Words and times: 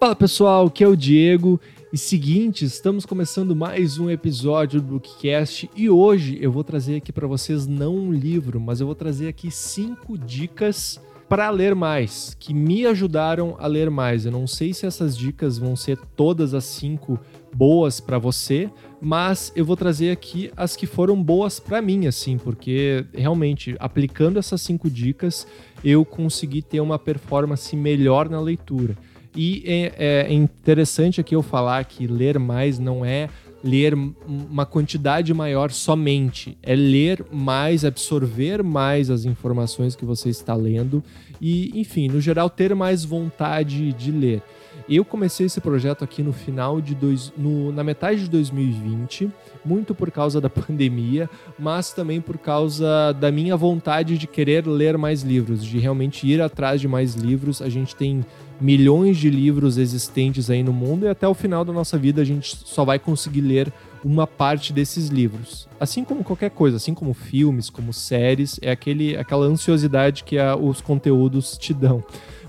Fala 0.00 0.14
pessoal, 0.14 0.68
aqui 0.68 0.84
é 0.84 0.86
o 0.86 0.94
Diego. 0.94 1.60
E 1.92 1.98
seguinte, 1.98 2.64
estamos 2.64 3.04
começando 3.04 3.56
mais 3.56 3.98
um 3.98 4.08
episódio 4.08 4.80
do 4.80 4.92
Bookcast 4.92 5.68
e 5.74 5.90
hoje 5.90 6.38
eu 6.40 6.52
vou 6.52 6.62
trazer 6.62 6.94
aqui 6.94 7.12
para 7.12 7.26
vocês 7.26 7.66
não 7.66 7.96
um 7.96 8.12
livro, 8.12 8.60
mas 8.60 8.80
eu 8.80 8.86
vou 8.86 8.94
trazer 8.94 9.26
aqui 9.26 9.50
cinco 9.50 10.16
dicas 10.16 11.00
para 11.28 11.50
ler 11.50 11.74
mais, 11.74 12.36
que 12.38 12.54
me 12.54 12.86
ajudaram 12.86 13.56
a 13.58 13.66
ler 13.66 13.90
mais. 13.90 14.24
Eu 14.24 14.30
não 14.30 14.46
sei 14.46 14.72
se 14.72 14.86
essas 14.86 15.18
dicas 15.18 15.58
vão 15.58 15.74
ser 15.74 15.98
todas 16.14 16.54
as 16.54 16.64
cinco 16.64 17.18
boas 17.52 17.98
para 17.98 18.18
você, 18.18 18.70
mas 19.00 19.52
eu 19.56 19.64
vou 19.64 19.76
trazer 19.76 20.12
aqui 20.12 20.52
as 20.56 20.76
que 20.76 20.86
foram 20.86 21.20
boas 21.20 21.58
para 21.58 21.82
mim, 21.82 22.06
assim, 22.06 22.38
porque 22.38 23.04
realmente 23.12 23.74
aplicando 23.80 24.38
essas 24.38 24.60
cinco 24.60 24.88
dicas 24.88 25.44
eu 25.82 26.04
consegui 26.04 26.62
ter 26.62 26.80
uma 26.80 27.00
performance 27.00 27.74
melhor 27.74 28.28
na 28.28 28.40
leitura. 28.40 28.96
E 29.40 29.62
é, 29.64 30.26
é 30.28 30.32
interessante 30.34 31.20
aqui 31.20 31.36
eu 31.36 31.42
falar 31.44 31.84
que 31.84 32.08
ler 32.08 32.40
mais 32.40 32.76
não 32.76 33.04
é 33.04 33.28
ler 33.62 33.94
uma 33.94 34.66
quantidade 34.66 35.32
maior 35.32 35.70
somente, 35.70 36.58
é 36.60 36.74
ler 36.74 37.24
mais, 37.30 37.84
absorver 37.84 38.64
mais 38.64 39.10
as 39.10 39.24
informações 39.24 39.94
que 39.94 40.04
você 40.04 40.28
está 40.28 40.56
lendo 40.56 41.04
e, 41.40 41.70
enfim, 41.80 42.08
no 42.08 42.20
geral, 42.20 42.50
ter 42.50 42.74
mais 42.74 43.04
vontade 43.04 43.92
de 43.92 44.10
ler. 44.10 44.42
Eu 44.88 45.04
comecei 45.04 45.46
esse 45.46 45.60
projeto 45.60 46.04
aqui 46.04 46.22
no 46.22 46.32
final 46.32 46.80
de 46.80 46.94
dois, 46.94 47.32
no, 47.36 47.72
na 47.72 47.82
metade 47.82 48.24
de 48.24 48.30
2020, 48.30 49.30
muito 49.64 49.94
por 49.94 50.10
causa 50.10 50.40
da 50.40 50.48
pandemia, 50.50 51.28
mas 51.58 51.92
também 51.92 52.20
por 52.20 52.38
causa 52.38 53.12
da 53.12 53.30
minha 53.30 53.56
vontade 53.56 54.18
de 54.18 54.26
querer 54.26 54.66
ler 54.66 54.98
mais 54.98 55.22
livros, 55.22 55.64
de 55.64 55.78
realmente 55.78 56.26
ir 56.26 56.40
atrás 56.40 56.80
de 56.80 56.88
mais 56.88 57.14
livros. 57.14 57.62
A 57.62 57.68
gente 57.68 57.94
tem 57.96 58.24
milhões 58.60 59.16
de 59.16 59.30
livros 59.30 59.78
existentes 59.78 60.50
aí 60.50 60.62
no 60.62 60.72
mundo 60.72 61.06
e 61.06 61.08
até 61.08 61.26
o 61.28 61.34
final 61.34 61.64
da 61.64 61.72
nossa 61.72 61.96
vida 61.96 62.20
a 62.20 62.24
gente 62.24 62.56
só 62.64 62.84
vai 62.84 62.98
conseguir 62.98 63.40
ler 63.40 63.72
uma 64.04 64.26
parte 64.26 64.72
desses 64.72 65.08
livros. 65.08 65.68
Assim 65.78 66.04
como 66.04 66.24
qualquer 66.24 66.50
coisa, 66.50 66.76
assim 66.76 66.94
como 66.94 67.14
filmes, 67.14 67.70
como 67.70 67.92
séries, 67.92 68.58
é 68.62 68.70
aquele, 68.70 69.16
aquela 69.16 69.46
ansiosidade 69.46 70.24
que 70.24 70.38
a, 70.38 70.56
os 70.56 70.80
conteúdos 70.80 71.56
te 71.56 71.72
dão. 71.74 72.02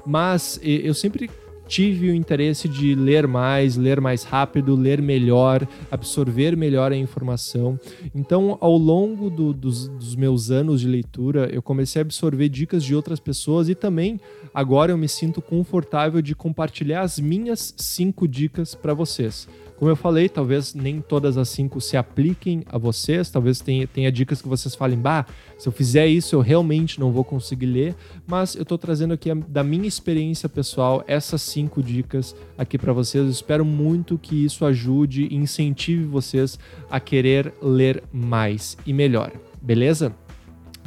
Mas 0.05 0.59
eu 0.63 0.93
sempre 0.93 1.29
tive 1.69 2.09
o 2.09 2.15
interesse 2.15 2.67
de 2.67 2.95
ler 2.95 3.27
mais, 3.27 3.77
ler 3.77 4.01
mais 4.01 4.23
rápido, 4.23 4.75
ler 4.75 4.99
melhor, 5.01 5.65
absorver 5.91 6.57
melhor 6.57 6.91
a 6.91 6.97
informação. 6.97 7.79
Então, 8.13 8.57
ao 8.59 8.75
longo 8.75 9.29
do, 9.29 9.53
dos, 9.53 9.87
dos, 9.87 10.15
meus 10.15 10.49
anos 10.49 10.81
de 10.81 10.87
leitura, 10.87 11.47
eu 11.53 11.61
comecei 11.61 12.01
a 12.01 12.03
absorver 12.03 12.49
dicas 12.49 12.83
de 12.83 12.95
outras 12.95 13.19
pessoas 13.19 13.69
e 13.69 13.75
também 13.75 14.19
agora 14.51 14.91
eu 14.91 14.97
me 14.97 15.07
sinto 15.07 15.43
confortável 15.43 16.23
de 16.23 16.33
compartilhar 16.33 17.01
as 17.01 17.19
minhas 17.19 17.73
cinco 17.77 18.27
dicas 18.27 18.73
para 18.73 18.95
vocês. 18.95 19.47
Como 19.79 19.89
eu 19.89 19.95
falei, 19.95 20.27
talvez 20.27 20.73
nem 20.73 20.99
todas 20.99 21.37
as 21.37 21.47
cinco 21.47 21.79
se 21.79 21.95
apliquem 21.95 22.65
a 22.65 22.77
vocês, 22.77 23.29
talvez 23.29 23.61
tenha, 23.61 23.87
tenha 23.87 24.11
dicas 24.11 24.41
que 24.41 24.47
vocês 24.49 24.75
falem, 24.75 24.99
bah, 24.99 25.25
se 25.57 25.69
eu 25.69 25.71
fizer 25.71 26.05
isso 26.05 26.35
eu 26.35 26.41
realmente 26.41 26.99
não 26.99 27.13
vou 27.13 27.23
conseguir 27.23 27.67
ler, 27.67 27.95
mas 28.27 28.55
eu 28.55 28.63
estou 28.63 28.77
trazendo 28.77 29.13
aqui 29.13 29.31
a, 29.31 29.35
da 29.35 29.63
minha 29.63 29.87
experiência 29.87 30.49
pessoal 30.49 31.01
essas 31.07 31.41
cinco 31.41 31.81
dicas 31.81 32.35
aqui 32.57 32.77
para 32.77 32.91
vocês. 32.91 33.23
Eu 33.23 33.31
espero 33.31 33.63
muito 33.63 34.17
que 34.17 34.43
isso 34.43 34.65
ajude 34.65 35.29
e 35.31 35.35
incentive 35.35 36.03
vocês 36.03 36.59
a 36.91 36.99
querer 36.99 37.53
ler 37.61 38.03
mais 38.11 38.77
e 38.85 38.91
melhor, 38.91 39.31
beleza? 39.61 40.13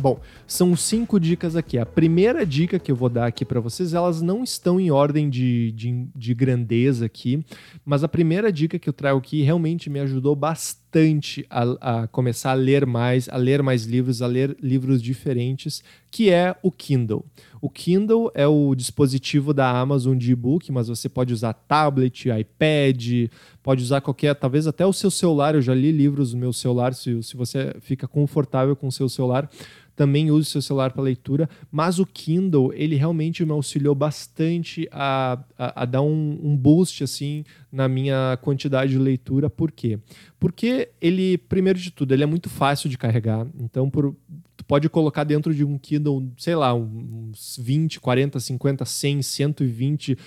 Bom, 0.02 0.18
são 0.48 0.74
cinco 0.74 1.20
dicas 1.20 1.54
aqui. 1.54 1.78
A 1.78 1.86
primeira 1.86 2.44
dica 2.44 2.76
que 2.76 2.90
eu 2.90 2.96
vou 2.96 3.08
dar 3.08 3.26
aqui 3.26 3.44
para 3.44 3.60
vocês, 3.60 3.94
elas 3.94 4.20
não 4.20 4.42
estão 4.42 4.80
em 4.80 4.90
ordem 4.90 5.30
de, 5.30 5.70
de, 5.70 6.08
de, 6.12 6.34
grandeza 6.34 7.06
aqui, 7.06 7.44
mas 7.84 8.02
a 8.02 8.08
primeira 8.08 8.50
dica 8.50 8.80
que 8.80 8.88
eu 8.88 8.92
trago 8.92 9.20
aqui 9.20 9.42
realmente 9.42 9.88
me 9.88 10.00
ajudou 10.00 10.34
bastante 10.34 11.46
a, 11.48 12.02
a, 12.02 12.06
começar 12.08 12.50
a 12.50 12.54
ler 12.54 12.84
mais, 12.84 13.28
a 13.28 13.36
ler 13.36 13.62
mais 13.62 13.84
livros, 13.84 14.20
a 14.22 14.26
ler 14.26 14.56
livros 14.60 15.00
diferentes, 15.00 15.84
que 16.10 16.30
é 16.30 16.56
o 16.64 16.72
Kindle. 16.72 17.24
O 17.60 17.70
Kindle 17.70 18.30
é 18.34 18.46
o 18.46 18.74
dispositivo 18.74 19.54
da 19.54 19.70
Amazon 19.70 20.18
de 20.18 20.32
e-book, 20.32 20.72
mas 20.72 20.88
você 20.88 21.08
pode 21.08 21.32
usar 21.32 21.52
tablet, 21.52 22.28
iPad, 22.28 23.30
pode 23.62 23.84
usar 23.84 24.00
qualquer, 24.00 24.34
talvez 24.34 24.66
até 24.66 24.84
o 24.84 24.92
seu 24.92 25.12
celular. 25.12 25.54
Eu 25.54 25.62
já 25.62 25.72
li 25.72 25.92
livros 25.92 26.34
no 26.34 26.40
meu 26.40 26.52
celular, 26.52 26.92
se, 26.92 27.22
se 27.22 27.36
você 27.36 27.74
fica 27.80 28.08
confortável 28.08 28.74
com 28.74 28.88
o 28.88 28.92
seu 28.92 29.08
celular 29.08 29.48
também 29.94 30.30
use 30.30 30.50
seu 30.50 30.62
celular 30.62 30.92
para 30.92 31.02
leitura, 31.02 31.48
mas 31.70 31.98
o 31.98 32.06
Kindle, 32.06 32.72
ele 32.74 32.96
realmente 32.96 33.44
me 33.44 33.52
auxiliou 33.52 33.94
bastante 33.94 34.88
a, 34.90 35.38
a, 35.58 35.82
a 35.82 35.84
dar 35.84 36.02
um, 36.02 36.38
um, 36.42 36.56
boost, 36.56 37.04
assim, 37.04 37.44
na 37.70 37.88
minha 37.88 38.38
quantidade 38.42 38.92
de 38.92 38.98
leitura. 38.98 39.50
Por 39.50 39.70
quê? 39.70 39.98
Porque 40.40 40.90
ele, 41.00 41.38
primeiro 41.38 41.78
de 41.78 41.90
tudo, 41.90 42.12
ele 42.12 42.22
é 42.22 42.26
muito 42.26 42.48
fácil 42.48 42.88
de 42.88 42.98
carregar, 42.98 43.46
então 43.58 43.88
por, 43.90 44.16
tu 44.56 44.64
pode 44.64 44.88
colocar 44.88 45.24
dentro 45.24 45.54
de 45.54 45.64
um 45.64 45.78
Kindle, 45.78 46.30
sei 46.38 46.54
lá, 46.54 46.74
uns 46.74 47.58
20, 47.60 48.00
40, 48.00 48.40
50, 48.40 48.84
100, 48.84 49.22
120, 49.22 50.18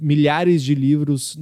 milhares 0.00 0.62
de 0.62 0.74
livros 0.74 1.38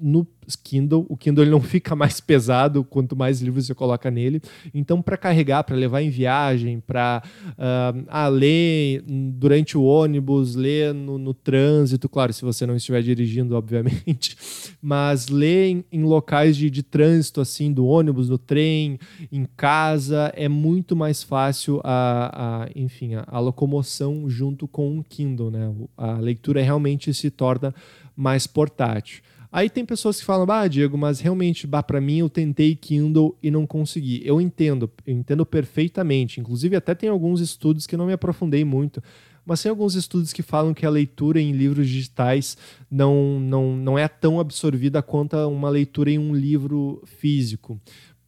no 0.00 0.26
Kindle. 0.62 1.06
O 1.08 1.16
Kindle 1.16 1.46
não 1.46 1.60
fica 1.60 1.94
mais 1.94 2.20
pesado 2.20 2.84
quanto 2.84 3.16
mais 3.16 3.40
livros 3.40 3.66
você 3.66 3.74
coloca 3.74 4.10
nele. 4.10 4.40
Então, 4.74 5.00
para 5.00 5.16
carregar, 5.16 5.62
para 5.64 5.76
levar 5.76 6.02
em 6.02 6.10
viagem, 6.10 6.80
para 6.80 7.22
uh, 7.50 8.04
ah, 8.08 8.28
ler 8.28 9.02
durante 9.06 9.76
o 9.76 9.82
ônibus, 9.82 10.54
ler 10.54 10.92
no, 10.92 11.18
no, 11.18 11.34
trânsito, 11.34 12.08
claro, 12.08 12.32
se 12.32 12.42
você 12.42 12.66
não 12.66 12.76
estiver 12.76 13.02
dirigindo, 13.02 13.54
obviamente, 13.54 14.36
mas 14.80 15.28
ler 15.28 15.68
em, 15.68 15.84
em 15.92 16.02
locais 16.02 16.56
de, 16.56 16.70
de 16.70 16.82
trânsito, 16.82 17.40
assim, 17.40 17.72
do 17.72 17.86
ônibus, 17.86 18.28
do 18.28 18.38
trem, 18.38 18.98
em 19.30 19.46
casa, 19.56 20.32
é 20.36 20.48
muito 20.48 20.96
mais 20.96 21.22
fácil 21.22 21.80
a, 21.84 22.64
a 22.64 22.68
enfim, 22.74 23.14
a, 23.14 23.24
a 23.26 23.38
locomoção 23.38 24.28
junto 24.28 24.66
com 24.66 24.98
o 24.98 25.04
Kindle, 25.04 25.50
né? 25.50 25.72
A 25.96 26.18
leitura 26.18 26.62
realmente 26.62 27.12
se 27.14 27.30
torna 27.30 27.74
mais 28.16 28.46
portátil. 28.46 29.22
Aí 29.52 29.68
tem 29.68 29.84
pessoas 29.84 30.18
que 30.18 30.24
falam, 30.24 30.50
ah, 30.50 30.66
Diego, 30.66 30.96
mas 30.96 31.20
realmente, 31.20 31.66
bah, 31.66 31.82
para 31.82 32.00
mim 32.00 32.20
eu 32.20 32.30
tentei 32.30 32.74
Kindle 32.74 33.36
e 33.42 33.50
não 33.50 33.66
consegui. 33.66 34.22
Eu 34.24 34.40
entendo, 34.40 34.90
eu 35.06 35.14
entendo 35.14 35.44
perfeitamente. 35.44 36.40
Inclusive, 36.40 36.74
até 36.74 36.94
tem 36.94 37.10
alguns 37.10 37.38
estudos 37.38 37.86
que 37.86 37.94
não 37.94 38.06
me 38.06 38.14
aprofundei 38.14 38.64
muito, 38.64 39.02
mas 39.44 39.62
tem 39.62 39.68
alguns 39.68 39.94
estudos 39.94 40.32
que 40.32 40.42
falam 40.42 40.72
que 40.72 40.86
a 40.86 40.90
leitura 40.90 41.38
em 41.38 41.52
livros 41.52 41.86
digitais 41.86 42.56
não, 42.90 43.38
não, 43.38 43.76
não 43.76 43.98
é 43.98 44.08
tão 44.08 44.40
absorvida 44.40 45.02
quanto 45.02 45.36
uma 45.48 45.68
leitura 45.68 46.10
em 46.10 46.18
um 46.18 46.34
livro 46.34 47.02
físico. 47.04 47.78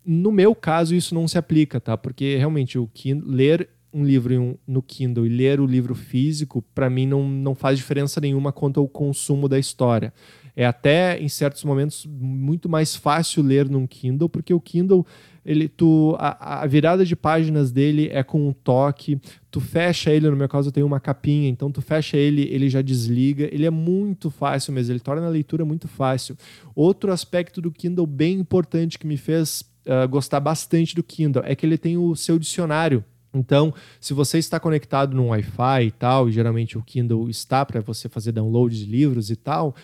No 0.04 0.30
meu 0.30 0.54
caso, 0.54 0.94
isso 0.94 1.14
não 1.14 1.26
se 1.26 1.38
aplica, 1.38 1.80
tá? 1.80 1.96
Porque 1.96 2.36
realmente 2.36 2.78
o 2.78 2.86
Kindle, 2.86 3.26
ler 3.26 3.70
um 3.94 4.04
livro 4.04 4.58
no 4.66 4.82
Kindle 4.82 5.24
e 5.24 5.28
ler 5.30 5.60
o 5.60 5.66
livro 5.66 5.94
físico, 5.94 6.62
para 6.74 6.90
mim 6.90 7.06
não, 7.06 7.26
não 7.26 7.54
faz 7.54 7.78
diferença 7.78 8.20
nenhuma 8.20 8.52
quanto 8.52 8.80
ao 8.80 8.88
consumo 8.88 9.48
da 9.48 9.58
história. 9.58 10.12
É 10.56 10.64
até 10.64 11.18
em 11.18 11.28
certos 11.28 11.64
momentos 11.64 12.06
muito 12.06 12.68
mais 12.68 12.94
fácil 12.94 13.42
ler 13.42 13.68
num 13.68 13.86
Kindle, 13.86 14.28
porque 14.28 14.54
o 14.54 14.60
Kindle 14.60 15.04
ele 15.44 15.68
tu 15.68 16.16
a, 16.18 16.62
a, 16.62 16.66
virada 16.66 17.04
de 17.04 17.14
páginas 17.14 17.70
dele 17.70 18.08
é 18.10 18.22
com 18.22 18.48
um 18.48 18.52
toque, 18.52 19.20
tu 19.50 19.60
fecha 19.60 20.10
ele, 20.10 20.30
no 20.30 20.36
meu 20.36 20.48
caso 20.48 20.68
eu 20.68 20.72
tenho 20.72 20.86
uma 20.86 21.00
capinha, 21.00 21.48
então 21.48 21.70
tu 21.70 21.82
fecha 21.82 22.16
ele, 22.16 22.48
ele 22.50 22.70
já 22.70 22.80
desliga, 22.80 23.48
ele 23.52 23.66
é 23.66 23.70
muito 23.70 24.30
fácil 24.30 24.72
mesmo, 24.72 24.92
ele 24.92 25.00
torna 25.00 25.26
a 25.26 25.30
leitura 25.30 25.64
muito 25.64 25.86
fácil. 25.86 26.36
Outro 26.74 27.12
aspecto 27.12 27.60
do 27.60 27.70
Kindle 27.70 28.06
bem 28.06 28.38
importante 28.38 28.98
que 28.98 29.06
me 29.06 29.16
fez 29.16 29.64
uh, 29.86 30.08
gostar 30.08 30.40
bastante 30.40 30.94
do 30.94 31.02
Kindle 31.02 31.42
é 31.44 31.54
que 31.54 31.66
ele 31.66 31.76
tem 31.76 31.98
o 31.98 32.14
seu 32.16 32.38
dicionário. 32.38 33.04
Então, 33.34 33.74
se 34.00 34.14
você 34.14 34.38
está 34.38 34.60
conectado 34.60 35.14
no 35.14 35.26
Wi-Fi 35.26 35.86
e 35.86 35.90
tal, 35.90 36.28
e 36.28 36.32
geralmente 36.32 36.78
o 36.78 36.82
Kindle 36.82 37.28
está 37.28 37.66
para 37.66 37.80
você 37.80 38.08
fazer 38.08 38.30
download 38.30 38.78
de 38.78 38.88
livros 38.88 39.28
e 39.28 39.34
tal, 39.34 39.74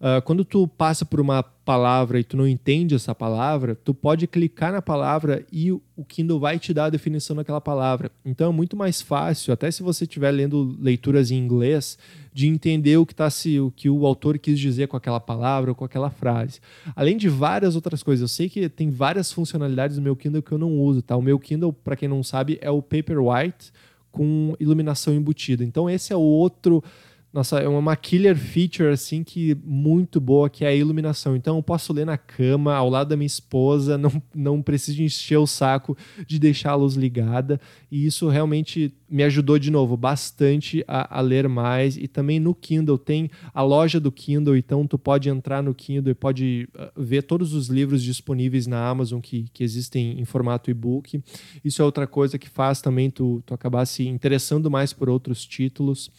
Uh, 0.00 0.22
quando 0.22 0.46
tu 0.46 0.66
passa 0.66 1.04
por 1.04 1.20
uma 1.20 1.42
palavra 1.42 2.18
e 2.18 2.24
tu 2.24 2.34
não 2.34 2.48
entende 2.48 2.94
essa 2.94 3.14
palavra, 3.14 3.74
tu 3.74 3.92
pode 3.92 4.26
clicar 4.26 4.72
na 4.72 4.80
palavra 4.80 5.44
e 5.52 5.70
o 5.70 5.82
Kindle 6.08 6.40
vai 6.40 6.58
te 6.58 6.72
dar 6.72 6.86
a 6.86 6.90
definição 6.90 7.36
daquela 7.36 7.60
palavra. 7.60 8.10
Então 8.24 8.48
é 8.48 8.52
muito 8.52 8.74
mais 8.74 9.02
fácil, 9.02 9.52
até 9.52 9.70
se 9.70 9.82
você 9.82 10.04
estiver 10.04 10.30
lendo 10.30 10.74
leituras 10.80 11.30
em 11.30 11.36
inglês, 11.36 11.98
de 12.32 12.48
entender 12.48 12.96
o 12.96 13.04
que, 13.04 13.14
tá 13.14 13.28
se, 13.28 13.60
o 13.60 13.70
que 13.70 13.90
o 13.90 14.06
autor 14.06 14.38
quis 14.38 14.58
dizer 14.58 14.88
com 14.88 14.96
aquela 14.96 15.20
palavra 15.20 15.70
ou 15.70 15.74
com 15.74 15.84
aquela 15.84 16.08
frase. 16.08 16.60
Além 16.96 17.18
de 17.18 17.28
várias 17.28 17.76
outras 17.76 18.02
coisas. 18.02 18.22
Eu 18.22 18.28
sei 18.28 18.48
que 18.48 18.70
tem 18.70 18.88
várias 18.88 19.30
funcionalidades 19.30 19.98
no 19.98 20.02
meu 20.02 20.16
Kindle 20.16 20.42
que 20.42 20.52
eu 20.52 20.58
não 20.58 20.78
uso, 20.78 21.02
tá? 21.02 21.14
O 21.14 21.22
meu 21.22 21.38
Kindle, 21.38 21.74
para 21.74 21.94
quem 21.94 22.08
não 22.08 22.22
sabe, 22.22 22.58
é 22.62 22.70
o 22.70 22.80
Paperwhite 22.80 23.70
com 24.10 24.56
iluminação 24.58 25.14
embutida. 25.14 25.62
Então 25.62 25.88
esse 25.88 26.12
é 26.12 26.16
o 26.16 26.20
outro 26.20 26.82
nossa, 27.32 27.60
é 27.60 27.68
uma 27.68 27.94
killer 27.94 28.36
feature 28.36 28.88
assim 28.88 29.22
que 29.22 29.56
muito 29.64 30.20
boa, 30.20 30.50
que 30.50 30.64
é 30.64 30.68
a 30.68 30.74
iluminação. 30.74 31.36
Então 31.36 31.56
eu 31.56 31.62
posso 31.62 31.92
ler 31.92 32.04
na 32.04 32.18
cama, 32.18 32.74
ao 32.74 32.90
lado 32.90 33.08
da 33.08 33.16
minha 33.16 33.26
esposa, 33.26 33.96
não, 33.96 34.20
não 34.34 34.60
preciso 34.60 35.00
encher 35.00 35.36
o 35.36 35.46
saco 35.46 35.96
de 36.26 36.40
deixar 36.40 36.72
a 36.72 36.74
luz 36.74 36.94
ligada. 36.94 37.60
E 37.88 38.04
isso 38.04 38.28
realmente 38.28 38.92
me 39.08 39.22
ajudou 39.22 39.58
de 39.58 39.70
novo 39.70 39.96
bastante 39.96 40.84
a, 40.86 41.18
a, 41.18 41.20
ler 41.20 41.48
mais 41.48 41.96
e 41.96 42.06
também 42.06 42.38
no 42.38 42.54
Kindle 42.54 42.96
tem 42.96 43.28
a 43.52 43.62
loja 43.62 43.98
do 43.98 44.12
Kindle, 44.12 44.56
então 44.56 44.86
tu 44.86 44.96
pode 44.96 45.28
entrar 45.28 45.62
no 45.62 45.74
Kindle 45.74 46.12
e 46.12 46.14
pode 46.14 46.68
uh, 46.76 47.02
ver 47.02 47.22
todos 47.22 47.52
os 47.52 47.66
livros 47.66 48.04
disponíveis 48.04 48.68
na 48.68 48.88
Amazon 48.88 49.20
que, 49.20 49.46
que 49.52 49.64
existem 49.64 50.20
em 50.20 50.24
formato 50.24 50.70
e-book. 50.70 51.20
Isso 51.64 51.82
é 51.82 51.84
outra 51.84 52.06
coisa 52.06 52.38
que 52.38 52.48
faz 52.48 52.80
também 52.80 53.10
tu, 53.10 53.42
tu 53.44 53.52
acabar 53.52 53.84
se 53.84 54.06
interessando 54.06 54.70
mais 54.70 54.92
por 54.92 55.08
outros 55.08 55.44
títulos. 55.44 56.10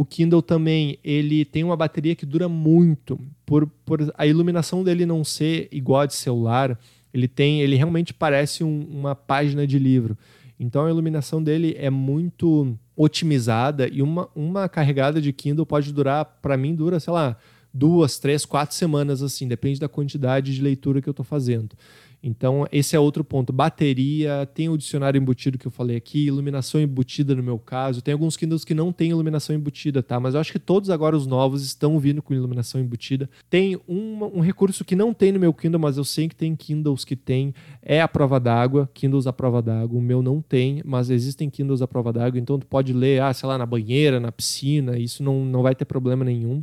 O 0.00 0.04
Kindle 0.06 0.40
também, 0.40 0.98
ele 1.04 1.44
tem 1.44 1.62
uma 1.62 1.76
bateria 1.76 2.16
que 2.16 2.24
dura 2.24 2.48
muito, 2.48 3.20
por, 3.44 3.66
por 3.84 4.10
a 4.16 4.26
iluminação 4.26 4.82
dele 4.82 5.04
não 5.04 5.22
ser 5.22 5.68
igual 5.70 6.00
a 6.00 6.06
de 6.06 6.14
celular, 6.14 6.80
ele 7.12 7.28
tem, 7.28 7.60
ele 7.60 7.76
realmente 7.76 8.14
parece 8.14 8.64
um, 8.64 8.80
uma 8.90 9.14
página 9.14 9.66
de 9.66 9.78
livro. 9.78 10.16
Então 10.58 10.86
a 10.86 10.88
iluminação 10.88 11.42
dele 11.42 11.76
é 11.78 11.90
muito 11.90 12.74
otimizada 12.96 13.90
e 13.92 14.00
uma, 14.00 14.26
uma 14.34 14.70
carregada 14.70 15.20
de 15.20 15.34
Kindle 15.34 15.66
pode 15.66 15.92
durar, 15.92 16.24
para 16.40 16.56
mim, 16.56 16.74
dura, 16.74 16.98
sei 16.98 17.12
lá, 17.12 17.36
duas, 17.72 18.18
três, 18.18 18.44
quatro 18.44 18.74
semanas, 18.74 19.22
assim, 19.22 19.46
depende 19.46 19.80
da 19.80 19.88
quantidade 19.88 20.54
de 20.54 20.62
leitura 20.62 21.00
que 21.00 21.08
eu 21.08 21.12
estou 21.12 21.24
fazendo. 21.24 21.76
Então, 22.22 22.66
esse 22.70 22.94
é 22.94 23.00
outro 23.00 23.24
ponto. 23.24 23.52
Bateria, 23.52 24.46
tem 24.52 24.68
o 24.68 24.76
dicionário 24.76 25.18
embutido 25.18 25.56
que 25.56 25.66
eu 25.66 25.70
falei 25.70 25.96
aqui, 25.96 26.26
iluminação 26.26 26.80
embutida 26.80 27.34
no 27.34 27.42
meu 27.42 27.58
caso. 27.58 28.02
Tem 28.02 28.12
alguns 28.12 28.36
Kindles 28.36 28.64
que 28.64 28.74
não 28.74 28.92
tem 28.92 29.10
iluminação 29.10 29.56
embutida, 29.56 30.02
tá? 30.02 30.20
Mas 30.20 30.34
eu 30.34 30.40
acho 30.40 30.52
que 30.52 30.58
todos 30.58 30.90
agora 30.90 31.16
os 31.16 31.26
novos 31.26 31.64
estão 31.64 31.98
vindo 31.98 32.20
com 32.20 32.34
iluminação 32.34 32.80
embutida. 32.80 33.28
Tem 33.48 33.78
um, 33.88 34.22
um 34.34 34.40
recurso 34.40 34.84
que 34.84 34.94
não 34.94 35.14
tem 35.14 35.32
no 35.32 35.40
meu 35.40 35.52
Kindle, 35.54 35.80
mas 35.80 35.96
eu 35.96 36.04
sei 36.04 36.28
que 36.28 36.36
tem 36.36 36.54
Kindles 36.54 37.04
que 37.04 37.16
tem, 37.16 37.54
é 37.80 38.02
a 38.02 38.08
prova 38.08 38.38
d'água, 38.38 38.90
Kindles 38.92 39.26
à 39.26 39.32
prova 39.32 39.62
d'água. 39.62 39.98
O 39.98 40.02
meu 40.02 40.22
não 40.22 40.42
tem, 40.42 40.82
mas 40.84 41.08
existem 41.08 41.48
Kindles 41.48 41.80
à 41.80 41.88
prova 41.88 42.12
d'água, 42.12 42.38
então 42.38 42.58
tu 42.58 42.66
pode 42.66 42.92
ler, 42.92 43.22
ah, 43.22 43.32
sei 43.32 43.48
lá, 43.48 43.56
na 43.56 43.64
banheira, 43.64 44.20
na 44.20 44.30
piscina, 44.30 44.98
isso 44.98 45.22
não, 45.22 45.44
não 45.44 45.62
vai 45.62 45.74
ter 45.74 45.86
problema 45.86 46.24
nenhum. 46.24 46.62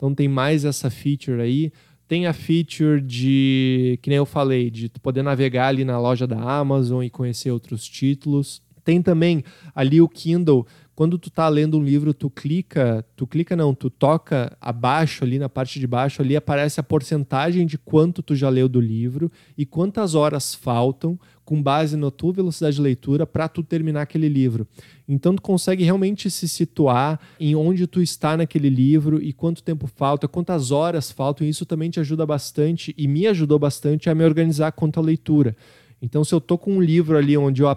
Então 0.00 0.14
tem 0.14 0.26
mais 0.26 0.64
essa 0.64 0.88
feature 0.88 1.42
aí. 1.42 1.70
Tem 2.08 2.26
a 2.26 2.32
feature 2.32 3.02
de, 3.02 3.98
que 4.00 4.08
nem 4.08 4.16
eu 4.16 4.24
falei, 4.24 4.70
de 4.70 4.88
poder 5.02 5.22
navegar 5.22 5.68
ali 5.68 5.84
na 5.84 6.00
loja 6.00 6.26
da 6.26 6.40
Amazon 6.40 7.04
e 7.04 7.10
conhecer 7.10 7.50
outros 7.50 7.86
títulos. 7.86 8.62
Tem 8.82 9.02
também 9.02 9.44
ali 9.74 10.00
o 10.00 10.08
Kindle. 10.08 10.66
Quando 10.94 11.18
tu 11.18 11.30
tá 11.30 11.46
lendo 11.50 11.78
um 11.78 11.84
livro, 11.84 12.14
tu 12.14 12.30
clica, 12.30 13.04
tu 13.14 13.26
clica 13.26 13.54
não, 13.54 13.74
tu 13.74 13.90
toca 13.90 14.56
abaixo 14.58 15.22
ali 15.22 15.38
na 15.38 15.50
parte 15.50 15.78
de 15.78 15.86
baixo 15.86 16.22
ali 16.22 16.34
aparece 16.34 16.80
a 16.80 16.82
porcentagem 16.82 17.66
de 17.66 17.76
quanto 17.76 18.22
tu 18.22 18.34
já 18.34 18.48
leu 18.48 18.70
do 18.70 18.80
livro 18.80 19.30
e 19.56 19.66
quantas 19.66 20.14
horas 20.14 20.54
faltam 20.54 21.20
com 21.50 21.60
base 21.60 21.96
na 21.96 22.12
tua 22.12 22.32
velocidade 22.32 22.76
de 22.76 22.80
leitura 22.80 23.26
para 23.26 23.48
tu 23.48 23.60
terminar 23.60 24.02
aquele 24.02 24.28
livro. 24.28 24.68
Então 25.08 25.34
tu 25.34 25.42
consegue 25.42 25.82
realmente 25.82 26.30
se 26.30 26.48
situar 26.48 27.18
em 27.40 27.56
onde 27.56 27.88
tu 27.88 28.00
está 28.00 28.36
naquele 28.36 28.68
livro 28.68 29.20
e 29.20 29.32
quanto 29.32 29.60
tempo 29.60 29.88
falta, 29.88 30.28
quantas 30.28 30.70
horas 30.70 31.10
faltam. 31.10 31.44
E 31.44 31.50
isso 31.50 31.66
também 31.66 31.90
te 31.90 31.98
ajuda 31.98 32.24
bastante 32.24 32.94
e 32.96 33.08
me 33.08 33.26
ajudou 33.26 33.58
bastante 33.58 34.08
a 34.08 34.14
me 34.14 34.24
organizar 34.24 34.70
quanto 34.70 35.00
à 35.00 35.02
leitura. 35.02 35.56
Então, 36.00 36.22
se 36.22 36.32
eu 36.32 36.40
tô 36.40 36.56
com 36.56 36.74
um 36.74 36.80
livro 36.80 37.18
ali 37.18 37.36
onde 37.36 37.62
eu 37.62 37.68
uh, 37.68 37.76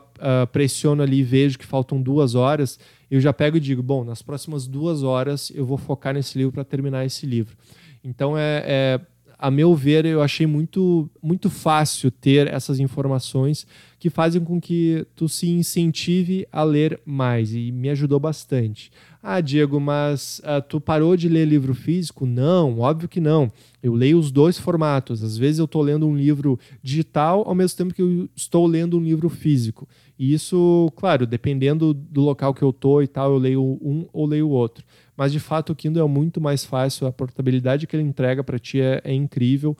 pressiono 0.51 1.01
ali 1.01 1.21
e 1.21 1.23
vejo 1.23 1.57
que 1.57 1.65
faltam 1.65 1.99
duas 1.99 2.35
horas, 2.35 2.79
eu 3.09 3.19
já 3.19 3.33
pego 3.33 3.57
e 3.57 3.59
digo, 3.59 3.81
bom, 3.81 4.03
nas 4.03 4.21
próximas 4.21 4.67
duas 4.67 5.01
horas 5.01 5.51
eu 5.55 5.65
vou 5.65 5.79
focar 5.79 6.13
nesse 6.13 6.37
livro 6.37 6.53
para 6.53 6.63
terminar 6.63 7.07
esse 7.07 7.25
livro. 7.25 7.57
Então, 8.03 8.37
é, 8.37 8.63
é 8.67 9.01
a 9.43 9.51
meu 9.51 9.75
ver, 9.75 10.05
eu 10.05 10.21
achei 10.21 10.47
muito, 10.47 11.09
muito 11.21 11.49
fácil 11.49 12.09
ter 12.09 12.47
essas 12.47 12.79
informações 12.79 13.67
que 13.99 14.09
fazem 14.09 14.41
com 14.41 14.57
que 14.59 15.05
tu 15.17 15.27
se 15.27 15.49
incentive 15.49 16.47
a 16.49 16.63
ler 16.63 16.97
mais 17.05 17.53
e 17.53 17.69
me 17.69 17.89
ajudou 17.89 18.21
bastante. 18.21 18.89
Ah, 19.21 19.41
Diego, 19.41 19.81
mas 19.81 20.39
uh, 20.45 20.61
tu 20.61 20.79
parou 20.79 21.17
de 21.17 21.27
ler 21.27 21.45
livro 21.45 21.75
físico? 21.75 22.25
Não, 22.25 22.79
óbvio 22.79 23.09
que 23.09 23.19
não. 23.19 23.51
Eu 23.81 23.93
leio 23.93 24.17
os 24.17 24.31
dois 24.31 24.57
formatos. 24.57 25.21
Às 25.21 25.37
vezes 25.37 25.59
eu 25.59 25.65
estou 25.65 25.81
lendo 25.81 26.07
um 26.07 26.15
livro 26.15 26.57
digital 26.81 27.43
ao 27.45 27.53
mesmo 27.53 27.77
tempo 27.77 27.93
que 27.93 28.01
eu 28.01 28.29
estou 28.33 28.65
lendo 28.65 28.97
um 28.97 29.03
livro 29.03 29.27
físico. 29.27 29.85
E 30.17 30.33
isso, 30.33 30.89
claro, 30.95 31.27
dependendo 31.27 31.93
do 31.93 32.21
local 32.21 32.53
que 32.53 32.61
eu 32.61 32.69
estou 32.69 33.03
e 33.03 33.07
tal, 33.07 33.33
eu 33.33 33.37
leio 33.37 33.61
um 33.61 34.07
ou 34.13 34.25
leio 34.25 34.47
o 34.47 34.51
outro 34.51 34.85
mas 35.15 35.31
de 35.31 35.39
fato 35.39 35.71
o 35.71 35.75
Kindle 35.75 36.05
é 36.05 36.09
muito 36.09 36.41
mais 36.41 36.65
fácil, 36.65 37.07
a 37.07 37.11
portabilidade 37.11 37.87
que 37.87 37.95
ele 37.95 38.03
entrega 38.03 38.43
para 38.43 38.59
ti 38.59 38.81
é, 38.81 39.01
é, 39.03 39.13
incrível. 39.13 39.77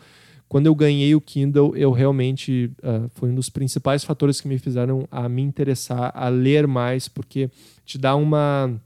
Quando 0.48 0.68
eu 0.68 0.76
ganhei 0.76 1.16
o 1.16 1.22
Kindle, 1.22 1.76
eu 1.76 1.92
realmente 1.92 2.72
uh, 2.84 3.10
foi 3.16 3.30
um 3.30 3.36
dos 3.36 3.50
principais 3.50 4.04
fatores 4.04 4.40
que 4.40 4.48
me 4.48 4.60
fizeram 4.60 5.08
a 5.10 5.28
me 5.28 5.42
interessar 5.42 6.12
a 6.14 6.30
ler 6.30 6.68
mais, 6.68 7.08
porque 7.08 7.50
te 7.84 7.98
dá 7.98 8.16
uma, 8.16 8.80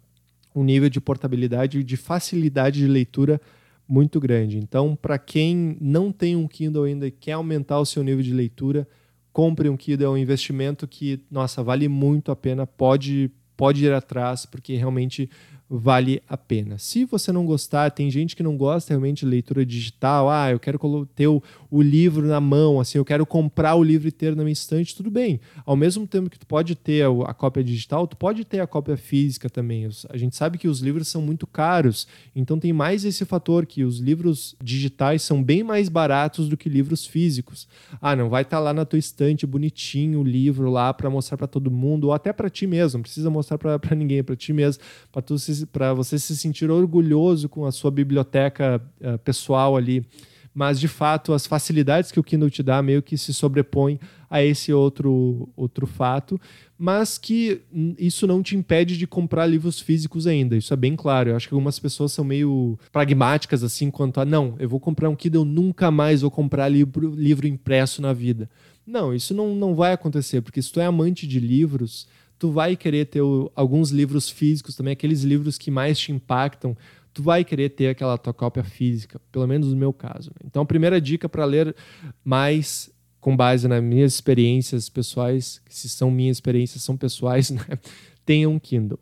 um 0.56 0.64
nível 0.64 0.90
de 0.90 1.02
portabilidade 1.02 1.80
e 1.80 1.84
de 1.84 1.98
facilidade 1.98 2.80
de 2.80 2.88
leitura 2.88 3.42
muito 3.88 4.20
grande. 4.20 4.58
Então, 4.58 4.96
para 4.96 5.18
quem 5.18 5.78
não 5.82 6.12
tem 6.12 6.36
um 6.36 6.48
Kindle 6.48 6.84
ainda 6.84 7.08
e 7.08 7.12
quer 7.12 7.34
aumentar 7.34 7.80
o 7.80 7.86
seu 7.86 8.04
nível 8.04 8.24
de 8.24 8.34
leitura, 8.34 8.88
compre 9.32 9.70
um 9.70 9.78
Kindle, 9.78 10.08
é 10.08 10.10
um 10.10 10.18
investimento 10.18 10.88
que, 10.88 11.22
nossa, 11.30 11.64
vale 11.64 11.88
muito 11.88 12.32
a 12.32 12.36
pena, 12.36 12.66
pode, 12.66 13.30
pode 13.56 13.86
ir 13.86 13.94
atrás, 13.94 14.46
porque 14.46 14.76
realmente 14.76 15.30
vale 15.70 16.22
a 16.28 16.38
pena. 16.38 16.78
Se 16.78 17.04
você 17.04 17.32
não 17.32 17.46
gostar, 17.46 17.92
tem 17.92 18.10
gente 18.10 18.36
que 18.36 18.44
não 18.44 18.56
gosta 18.56 18.94
realmente 18.94 19.20
de 19.20 19.26
leitura 19.26 19.66
digital, 19.66 20.30
ah, 20.30 20.52
eu 20.52 20.60
quero 20.60 21.06
ter 21.14 21.28
o, 21.28 21.44
o, 21.70 21.82
livro 21.82 22.26
na 22.26 22.40
mão, 22.40 22.80
assim, 22.80 22.98
eu 22.98 23.04
quero 23.04 23.26
comprar 23.26 23.76
o 23.76 23.84
livro 23.84 24.08
e 24.08 24.12
ter 24.12 24.36
na 24.36 24.44
minha 24.44 24.54
estante, 24.54 24.96
tudo 24.96 25.12
bem. 25.12 25.42
Ao 25.66 25.76
mesmo 25.76 26.08
tempo 26.08 26.30
que 26.30 26.40
tu 26.40 26.48
pode 26.48 26.74
ter 26.76 27.04
a, 27.04 27.10
a 27.30 27.34
cópia 27.34 27.64
digital, 27.64 28.08
tu 28.08 28.16
pode 28.16 28.46
ter 28.46 28.62
a 28.62 28.68
cópia 28.68 28.96
física 28.96 29.50
também. 29.50 29.90
A 30.10 30.18
gente 30.18 30.36
sabe 30.36 30.58
que 30.58 30.68
os 30.68 30.80
livros 30.80 31.10
são 31.10 31.22
muito 31.22 31.46
caros, 31.46 32.08
então 32.34 32.58
tem 32.58 32.72
mais 32.72 33.04
esse 33.04 33.26
fator 33.26 33.66
que 33.66 33.84
os 33.84 34.00
livros 34.00 34.56
digitais 34.64 35.22
são 35.22 35.44
bem 35.44 35.64
mais 35.64 35.90
baratos 35.90 36.48
do 36.48 36.56
que 36.56 36.70
livros 36.70 37.06
físicos. 37.06 37.68
Ah, 38.02 38.16
não 38.16 38.30
vai 38.30 38.44
estar 38.44 38.58
tá 38.58 38.64
lá 38.64 38.74
na 38.74 38.86
tua 38.86 39.00
estante 39.00 39.46
bonitinho 39.46 40.22
o 40.22 40.24
livro 40.24 40.70
lá 40.70 40.94
para 40.94 41.10
mostrar 41.10 41.38
para 41.38 41.48
todo 41.48 41.70
mundo 41.70 42.06
ou 42.06 42.14
até 42.14 42.32
para 42.32 42.50
ti 42.50 42.66
mesmo, 42.66 43.00
não 43.00 43.04
precisa 43.04 43.30
mostrar 43.30 43.58
para 43.58 43.96
ninguém, 43.96 44.24
para 44.24 44.36
ti 44.36 44.54
mesmo, 44.54 44.82
para 45.12 45.22
tu 45.22 45.38
se 45.38 45.57
para 45.66 45.94
você 45.94 46.20
se 46.20 46.36
sentir 46.36 46.70
orgulhoso 46.70 47.50
com 47.50 47.66
a 47.66 47.72
sua 47.72 47.92
biblioteca 47.92 48.82
uh, 49.02 49.18
pessoal 49.20 49.76
ali. 49.76 50.06
Mas, 50.54 50.80
de 50.80 50.88
fato, 50.88 51.34
as 51.34 51.46
facilidades 51.46 52.12
que 52.12 52.20
o 52.20 52.24
Kindle 52.24 52.50
te 52.50 52.64
dá 52.64 52.82
meio 52.82 53.04
que 53.04 53.16
se 53.16 53.32
sobrepõem 53.32 54.00
a 54.28 54.42
esse 54.44 54.74
outro, 54.74 55.48
outro 55.56 55.86
fato, 55.86 56.42
mas 56.76 57.20
que 57.20 57.62
isso 57.96 58.26
não 58.26 58.42
te 58.42 58.58
impede 58.58 58.98
de 58.98 59.06
comprar 59.06 59.46
livros 59.46 59.80
físicos 59.80 60.26
ainda. 60.26 60.58
Isso 60.58 60.74
é 60.74 60.76
bem 60.76 60.96
claro. 60.96 61.30
Eu 61.30 61.36
acho 61.36 61.48
que 61.48 61.54
algumas 61.54 61.78
pessoas 61.78 62.12
são 62.12 62.26
meio 62.26 62.76
pragmáticas 62.92 63.64
assim 63.64 63.92
quanto 63.92 64.20
a 64.20 64.26
não, 64.26 64.56
eu 64.58 64.68
vou 64.68 64.80
comprar 64.80 65.10
um 65.10 65.16
Kindle, 65.16 65.46
nunca 65.46 65.92
mais 65.92 66.22
vou 66.22 66.32
comprar 66.32 66.68
livro, 66.70 67.14
livro 67.14 67.46
impresso 67.46 68.02
na 68.02 68.12
vida. 68.12 68.50
Não, 68.84 69.14
isso 69.14 69.36
não, 69.36 69.54
não 69.54 69.76
vai 69.76 69.94
acontecer, 69.94 70.42
porque 70.42 70.62
se 70.62 70.72
tu 70.72 70.80
é 70.80 70.86
amante 70.86 71.28
de 71.28 71.40
livros, 71.40 72.08
tu 72.40 72.52
vai 72.52 72.76
querer 72.76 73.06
ter 73.06 73.22
o, 73.22 73.52
alguns 73.56 73.90
livros 73.90 74.30
físicos 74.30 74.76
também, 74.76 74.94
aqueles 74.94 75.24
livros 75.24 75.58
que 75.58 75.72
mais 75.72 75.98
te 75.98 76.12
impactam, 76.12 76.76
tu 77.14 77.24
vai 77.24 77.44
querer 77.44 77.70
ter 77.70 77.88
aquela 77.88 78.18
tua 78.18 78.34
cópia 78.34 78.64
física, 78.64 79.20
pelo 79.32 79.48
menos 79.48 79.70
no 79.70 79.76
meu 79.76 79.92
caso. 79.92 80.30
Né? 80.30 80.46
Então, 80.46 80.62
a 80.62 80.66
primeira 80.66 81.02
dica 81.02 81.28
para 81.28 81.46
ler 81.46 81.76
mais 82.24 82.92
com 83.20 83.36
base 83.36 83.68
nas 83.68 83.84
minhas 83.84 84.14
experiências 84.14 84.88
pessoais, 84.88 85.60
se 85.68 85.90
são 85.90 86.12
minhas 86.12 86.38
experiências, 86.38 86.84
são 86.84 86.96
pessoais, 86.96 87.50
né? 87.52 87.66
tenha 88.24 88.48
um 88.48 88.60
Kindle. 88.60 89.00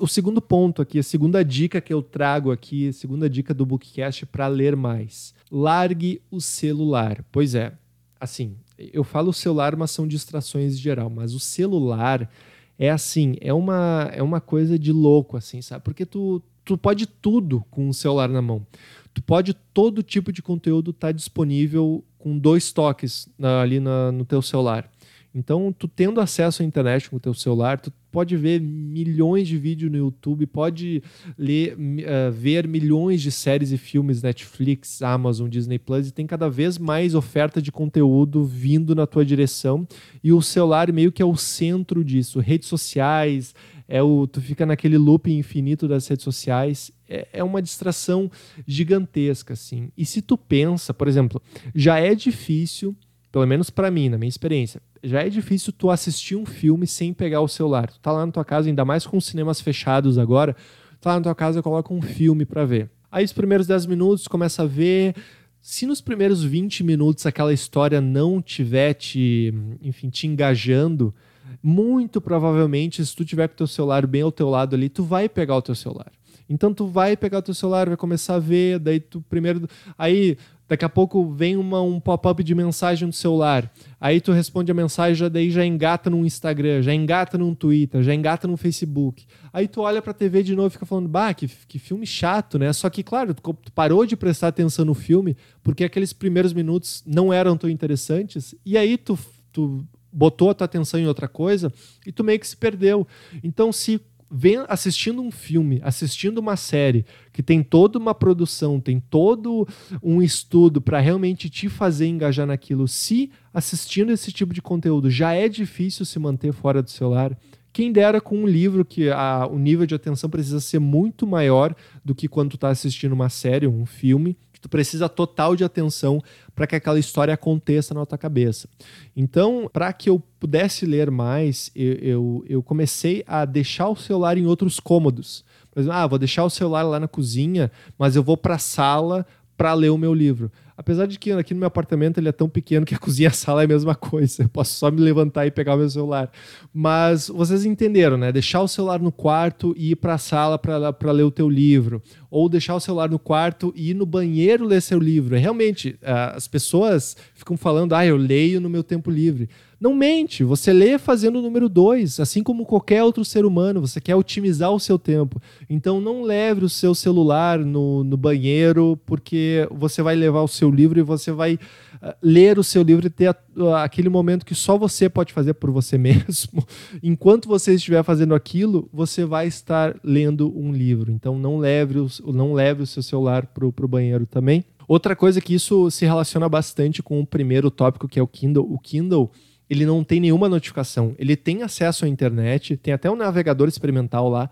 o 0.00 0.06
segundo 0.06 0.40
ponto 0.40 0.80
aqui, 0.80 1.00
a 1.00 1.02
segunda 1.02 1.44
dica 1.44 1.80
que 1.80 1.92
eu 1.92 2.00
trago 2.00 2.52
aqui, 2.52 2.88
a 2.88 2.92
segunda 2.92 3.28
dica 3.28 3.52
do 3.52 3.66
Bookcast 3.66 4.24
para 4.26 4.46
ler 4.46 4.76
mais. 4.76 5.34
Largue 5.50 6.22
o 6.30 6.40
celular. 6.40 7.24
Pois 7.32 7.54
é, 7.54 7.72
assim, 8.20 8.56
eu 8.78 9.02
falo 9.02 9.32
celular, 9.32 9.74
mas 9.74 9.90
são 9.90 10.06
distrações 10.06 10.74
em 10.74 10.78
geral, 10.78 11.10
mas 11.10 11.34
o 11.34 11.40
celular 11.40 12.30
é 12.78 12.90
assim, 12.90 13.36
é 13.40 13.52
uma, 13.52 14.08
é 14.12 14.22
uma 14.22 14.40
coisa 14.40 14.78
de 14.78 14.92
louco, 14.92 15.36
assim, 15.36 15.60
sabe? 15.60 15.82
Porque 15.82 16.06
tu, 16.06 16.42
tu 16.64 16.78
pode 16.78 17.06
tudo 17.06 17.64
com 17.70 17.88
o 17.88 17.94
celular 17.94 18.28
na 18.28 18.40
mão. 18.40 18.64
Tu 19.12 19.20
pode 19.22 19.52
todo 19.52 20.02
tipo 20.02 20.32
de 20.32 20.40
conteúdo 20.40 20.92
estar 20.92 21.08
tá 21.08 21.12
disponível 21.12 22.04
com 22.18 22.38
dois 22.38 22.70
toques 22.72 23.28
na, 23.36 23.62
ali 23.62 23.80
na, 23.80 24.12
no 24.12 24.24
teu 24.24 24.40
celular. 24.40 24.88
Então, 25.34 25.74
tu 25.76 25.88
tendo 25.88 26.20
acesso 26.20 26.62
à 26.62 26.64
internet 26.64 27.10
com 27.10 27.16
o 27.16 27.20
teu 27.20 27.34
celular, 27.34 27.80
tu 27.80 27.92
pode 28.10 28.36
ver 28.36 28.60
milhões 28.60 29.46
de 29.46 29.56
vídeos 29.56 29.90
no 29.90 29.98
YouTube, 29.98 30.46
pode 30.46 31.02
ler, 31.36 31.74
uh, 31.74 32.32
ver 32.32 32.66
milhões 32.66 33.20
de 33.20 33.30
séries 33.30 33.72
e 33.72 33.78
filmes 33.78 34.22
Netflix, 34.22 35.02
Amazon, 35.02 35.48
Disney 35.48 35.78
Plus, 35.78 36.08
e 36.08 36.12
tem 36.12 36.26
cada 36.26 36.48
vez 36.48 36.78
mais 36.78 37.14
oferta 37.14 37.60
de 37.60 37.70
conteúdo 37.70 38.44
vindo 38.44 38.94
na 38.94 39.06
tua 39.06 39.24
direção. 39.24 39.86
E 40.22 40.32
o 40.32 40.40
celular 40.40 40.92
meio 40.92 41.12
que 41.12 41.22
é 41.22 41.26
o 41.26 41.36
centro 41.36 42.04
disso. 42.04 42.40
Redes 42.40 42.68
sociais, 42.68 43.54
é 43.86 44.02
o, 44.02 44.26
tu 44.26 44.40
fica 44.40 44.66
naquele 44.66 44.98
loop 44.98 45.32
infinito 45.32 45.88
das 45.88 46.06
redes 46.06 46.24
sociais. 46.24 46.92
É, 47.08 47.26
é 47.32 47.44
uma 47.44 47.62
distração 47.62 48.30
gigantesca, 48.66 49.54
assim. 49.54 49.90
E 49.96 50.04
se 50.04 50.20
tu 50.20 50.36
pensa, 50.36 50.92
por 50.92 51.08
exemplo, 51.08 51.42
já 51.74 51.98
é 51.98 52.14
difícil 52.14 52.94
pelo 53.30 53.46
menos 53.46 53.68
para 53.70 53.90
mim, 53.90 54.08
na 54.08 54.16
minha 54.16 54.28
experiência, 54.28 54.80
já 55.02 55.22
é 55.22 55.28
difícil 55.28 55.72
tu 55.72 55.90
assistir 55.90 56.36
um 56.36 56.46
filme 56.46 56.86
sem 56.86 57.12
pegar 57.12 57.40
o 57.40 57.48
celular. 57.48 57.90
Tu 57.90 58.00
tá 58.00 58.12
lá 58.12 58.24
na 58.24 58.32
tua 58.32 58.44
casa, 58.44 58.68
ainda 58.68 58.84
mais 58.84 59.06
com 59.06 59.16
os 59.16 59.26
cinemas 59.26 59.60
fechados 59.60 60.18
agora, 60.18 60.56
tá 61.00 61.10
lá 61.10 61.16
na 61.16 61.22
tua 61.22 61.34
casa 61.34 61.62
coloca 61.62 61.92
um 61.92 62.02
filme 62.02 62.44
para 62.44 62.64
ver. 62.64 62.90
Aí 63.10 63.24
os 63.24 63.32
primeiros 63.32 63.66
10 63.66 63.86
minutos 63.86 64.28
começa 64.28 64.62
a 64.62 64.66
ver, 64.66 65.14
se 65.60 65.86
nos 65.86 66.00
primeiros 66.00 66.42
20 66.44 66.84
minutos 66.84 67.26
aquela 67.26 67.52
história 67.52 68.00
não 68.00 68.40
tiver 68.40 68.94
te, 68.94 69.52
enfim, 69.82 70.08
te 70.08 70.26
engajando, 70.26 71.14
muito 71.62 72.20
provavelmente, 72.20 73.04
se 73.04 73.14
tu 73.14 73.24
tiver 73.24 73.48
com 73.48 73.54
o 73.54 73.56
teu 73.58 73.66
celular 73.66 74.06
bem 74.06 74.22
ao 74.22 74.32
teu 74.32 74.48
lado 74.48 74.76
ali, 74.76 74.88
tu 74.88 75.02
vai 75.02 75.28
pegar 75.28 75.56
o 75.56 75.62
teu 75.62 75.74
celular. 75.74 76.12
Então 76.48 76.72
tu 76.72 76.86
vai 76.86 77.16
pegar 77.16 77.38
o 77.38 77.42
teu 77.42 77.54
celular, 77.54 77.88
vai 77.88 77.96
começar 77.96 78.36
a 78.36 78.38
ver, 78.38 78.78
daí 78.78 79.00
tu 79.00 79.20
primeiro. 79.28 79.68
Aí 79.98 80.38
daqui 80.68 80.84
a 80.84 80.88
pouco 80.88 81.32
vem 81.32 81.56
uma, 81.56 81.80
um 81.80 81.98
pop-up 81.98 82.44
de 82.44 82.54
mensagem 82.54 83.06
no 83.06 83.12
celular. 83.12 83.72
Aí 84.00 84.20
tu 84.20 84.32
responde 84.32 84.70
a 84.70 84.74
mensagem, 84.74 85.28
daí 85.30 85.50
já 85.50 85.64
engata 85.64 86.10
no 86.10 86.24
Instagram, 86.24 86.82
já 86.82 86.94
engata 86.94 87.38
no 87.38 87.54
Twitter, 87.56 88.02
já 88.02 88.14
engata 88.14 88.46
no 88.46 88.56
Facebook. 88.56 89.24
Aí 89.52 89.66
tu 89.66 89.80
olha 89.80 90.02
pra 90.02 90.12
TV 90.12 90.42
de 90.42 90.54
novo 90.54 90.68
e 90.68 90.70
fica 90.70 90.86
falando, 90.86 91.08
bah, 91.08 91.32
que, 91.32 91.48
que 91.48 91.78
filme 91.78 92.06
chato, 92.06 92.58
né? 92.58 92.72
Só 92.72 92.90
que, 92.90 93.02
claro, 93.02 93.34
tu, 93.34 93.54
tu 93.54 93.72
parou 93.72 94.04
de 94.04 94.16
prestar 94.16 94.48
atenção 94.48 94.84
no 94.84 94.94
filme 94.94 95.36
porque 95.62 95.84
aqueles 95.84 96.12
primeiros 96.12 96.52
minutos 96.52 97.02
não 97.06 97.32
eram 97.32 97.56
tão 97.56 97.70
interessantes. 97.70 98.54
E 98.64 98.76
aí 98.76 98.98
tu, 98.98 99.18
tu 99.50 99.84
botou 100.12 100.50
a 100.50 100.54
tua 100.54 100.64
atenção 100.64 100.98
em 100.98 101.06
outra 101.06 101.28
coisa 101.28 101.72
e 102.06 102.12
tu 102.12 102.24
meio 102.24 102.38
que 102.40 102.46
se 102.46 102.56
perdeu. 102.56 103.06
Então, 103.42 103.72
se 103.72 104.00
vem 104.30 104.64
assistindo 104.68 105.22
um 105.22 105.30
filme, 105.30 105.80
assistindo 105.82 106.38
uma 106.38 106.56
série 106.56 107.04
que 107.32 107.42
tem 107.42 107.62
toda 107.62 107.98
uma 107.98 108.14
produção, 108.14 108.80
tem 108.80 109.00
todo 109.00 109.66
um 110.02 110.22
estudo 110.22 110.80
para 110.80 111.00
realmente 111.00 111.48
te 111.48 111.68
fazer 111.68 112.06
engajar 112.06 112.46
naquilo, 112.46 112.86
se 112.86 113.30
assistindo 113.52 114.12
esse 114.12 114.30
tipo 114.30 114.52
de 114.52 114.60
conteúdo 114.60 115.10
já 115.10 115.32
é 115.32 115.48
difícil 115.48 116.04
se 116.04 116.18
manter 116.18 116.52
fora 116.52 116.82
do 116.82 116.90
celular, 116.90 117.36
quem 117.72 117.92
dera 117.92 118.20
com 118.20 118.36
um 118.38 118.46
livro 118.46 118.84
que 118.84 119.08
a, 119.10 119.46
o 119.46 119.58
nível 119.58 119.86
de 119.86 119.94
atenção 119.94 120.28
precisa 120.28 120.60
ser 120.60 120.78
muito 120.78 121.26
maior 121.26 121.74
do 122.04 122.14
que 122.14 122.26
quando 122.26 122.50
tu 122.50 122.56
está 122.56 122.70
assistindo 122.70 123.12
uma 123.12 123.28
série 123.28 123.66
ou 123.66 123.72
um 123.72 123.86
filme 123.86 124.36
que 124.58 124.62
tu 124.62 124.68
precisa 124.68 125.08
total 125.08 125.54
de 125.54 125.62
atenção 125.62 126.20
para 126.54 126.66
que 126.66 126.74
aquela 126.74 126.98
história 126.98 127.32
aconteça 127.32 127.94
na 127.94 128.04
tua 128.04 128.18
cabeça. 128.18 128.68
Então, 129.16 129.70
para 129.72 129.92
que 129.92 130.10
eu 130.10 130.20
pudesse 130.40 130.84
ler 130.84 131.10
mais, 131.10 131.70
eu, 131.74 131.92
eu, 131.94 132.44
eu, 132.48 132.62
comecei 132.62 133.22
a 133.26 133.44
deixar 133.44 133.88
o 133.88 133.96
celular 133.96 134.36
em 134.36 134.46
outros 134.46 134.80
cômodos. 134.80 135.44
Exemplo, 135.76 135.96
ah, 135.96 136.06
vou 136.08 136.18
deixar 136.18 136.44
o 136.44 136.50
celular 136.50 136.82
lá 136.82 136.98
na 136.98 137.06
cozinha, 137.06 137.70
mas 137.96 138.16
eu 138.16 138.22
vou 138.22 138.36
para 138.36 138.56
a 138.56 138.58
sala 138.58 139.24
para 139.56 139.72
ler 139.74 139.90
o 139.90 139.98
meu 139.98 140.12
livro. 140.12 140.50
Apesar 140.78 141.06
de 141.06 141.18
que 141.18 141.32
aqui 141.32 141.52
no 141.52 141.58
meu 141.58 141.66
apartamento 141.66 142.18
ele 142.18 142.28
é 142.28 142.32
tão 142.32 142.48
pequeno 142.48 142.86
que 142.86 142.94
a 142.94 142.98
cozinha 143.02 143.26
e 143.26 143.30
a 143.30 143.32
sala 143.32 143.62
é 143.62 143.64
a 143.64 143.68
mesma 143.68 143.96
coisa. 143.96 144.44
Eu 144.44 144.48
posso 144.48 144.74
só 144.74 144.92
me 144.92 145.00
levantar 145.00 145.44
e 145.44 145.50
pegar 145.50 145.74
o 145.74 145.78
meu 145.78 145.90
celular. 145.90 146.30
Mas 146.72 147.26
vocês 147.26 147.64
entenderam, 147.64 148.16
né? 148.16 148.30
Deixar 148.30 148.62
o 148.62 148.68
celular 148.68 149.00
no 149.00 149.10
quarto 149.10 149.74
e 149.76 149.90
ir 149.90 149.96
para 149.96 150.14
a 150.14 150.18
sala 150.18 150.56
para 150.56 151.10
ler 151.10 151.24
o 151.24 151.32
teu 151.32 151.48
livro. 151.50 152.00
Ou 152.30 152.48
deixar 152.48 152.76
o 152.76 152.80
celular 152.80 153.10
no 153.10 153.18
quarto 153.18 153.72
e 153.74 153.90
ir 153.90 153.94
no 153.94 154.06
banheiro 154.06 154.64
ler 154.64 154.80
seu 154.80 155.00
livro. 155.00 155.36
Realmente, 155.36 155.98
as 156.00 156.46
pessoas 156.46 157.16
ficam 157.34 157.56
falando, 157.56 157.94
ah, 157.94 158.06
eu 158.06 158.16
leio 158.16 158.60
no 158.60 158.70
meu 158.70 158.84
tempo 158.84 159.10
livre. 159.10 159.48
Não 159.80 159.94
mente, 159.94 160.42
você 160.42 160.72
lê 160.72 160.98
fazendo 160.98 161.38
o 161.38 161.42
número 161.42 161.68
2, 161.68 162.18
assim 162.18 162.42
como 162.42 162.66
qualquer 162.66 163.04
outro 163.04 163.24
ser 163.24 163.44
humano, 163.44 163.80
você 163.80 164.00
quer 164.00 164.16
otimizar 164.16 164.72
o 164.72 164.80
seu 164.80 164.98
tempo. 164.98 165.40
Então 165.70 166.00
não 166.00 166.22
leve 166.22 166.64
o 166.64 166.68
seu 166.68 166.96
celular 166.96 167.60
no, 167.60 168.02
no 168.02 168.16
banheiro, 168.16 168.98
porque 169.06 169.68
você 169.70 170.02
vai 170.02 170.16
levar 170.16 170.42
o 170.42 170.48
seu 170.48 170.68
livro 170.68 170.98
e 170.98 171.02
você 171.02 171.30
vai 171.30 171.54
uh, 171.54 172.12
ler 172.20 172.58
o 172.58 172.64
seu 172.64 172.82
livro 172.82 173.06
e 173.06 173.10
ter 173.10 173.28
a, 173.28 173.36
uh, 173.56 173.74
aquele 173.76 174.08
momento 174.08 174.44
que 174.44 174.54
só 174.54 174.76
você 174.76 175.08
pode 175.08 175.32
fazer 175.32 175.54
por 175.54 175.70
você 175.70 175.96
mesmo. 175.98 176.66
Enquanto 177.00 177.46
você 177.46 177.74
estiver 177.74 178.02
fazendo 178.02 178.34
aquilo, 178.34 178.88
você 178.92 179.24
vai 179.24 179.46
estar 179.46 179.94
lendo 180.02 180.52
um 180.58 180.72
livro. 180.72 181.12
Então 181.12 181.38
não 181.38 181.56
leve 181.56 182.00
o, 182.00 182.08
não 182.32 182.52
leve 182.52 182.82
o 182.82 182.86
seu 182.86 183.02
celular 183.02 183.46
para 183.46 183.64
o 183.64 183.88
banheiro 183.88 184.26
também. 184.26 184.64
Outra 184.88 185.14
coisa 185.14 185.40
que 185.40 185.54
isso 185.54 185.88
se 185.88 186.04
relaciona 186.04 186.48
bastante 186.48 187.00
com 187.00 187.20
o 187.20 187.26
primeiro 187.26 187.70
tópico, 187.70 188.08
que 188.08 188.18
é 188.18 188.22
o 188.22 188.26
Kindle. 188.26 188.66
O 188.68 188.78
Kindle 188.78 189.30
ele 189.68 189.84
não 189.84 190.02
tem 190.02 190.20
nenhuma 190.20 190.48
notificação. 190.48 191.14
Ele 191.18 191.36
tem 191.36 191.62
acesso 191.62 192.04
à 192.04 192.08
internet, 192.08 192.76
tem 192.76 192.94
até 192.94 193.10
um 193.10 193.16
navegador 193.16 193.68
experimental 193.68 194.28
lá, 194.28 194.50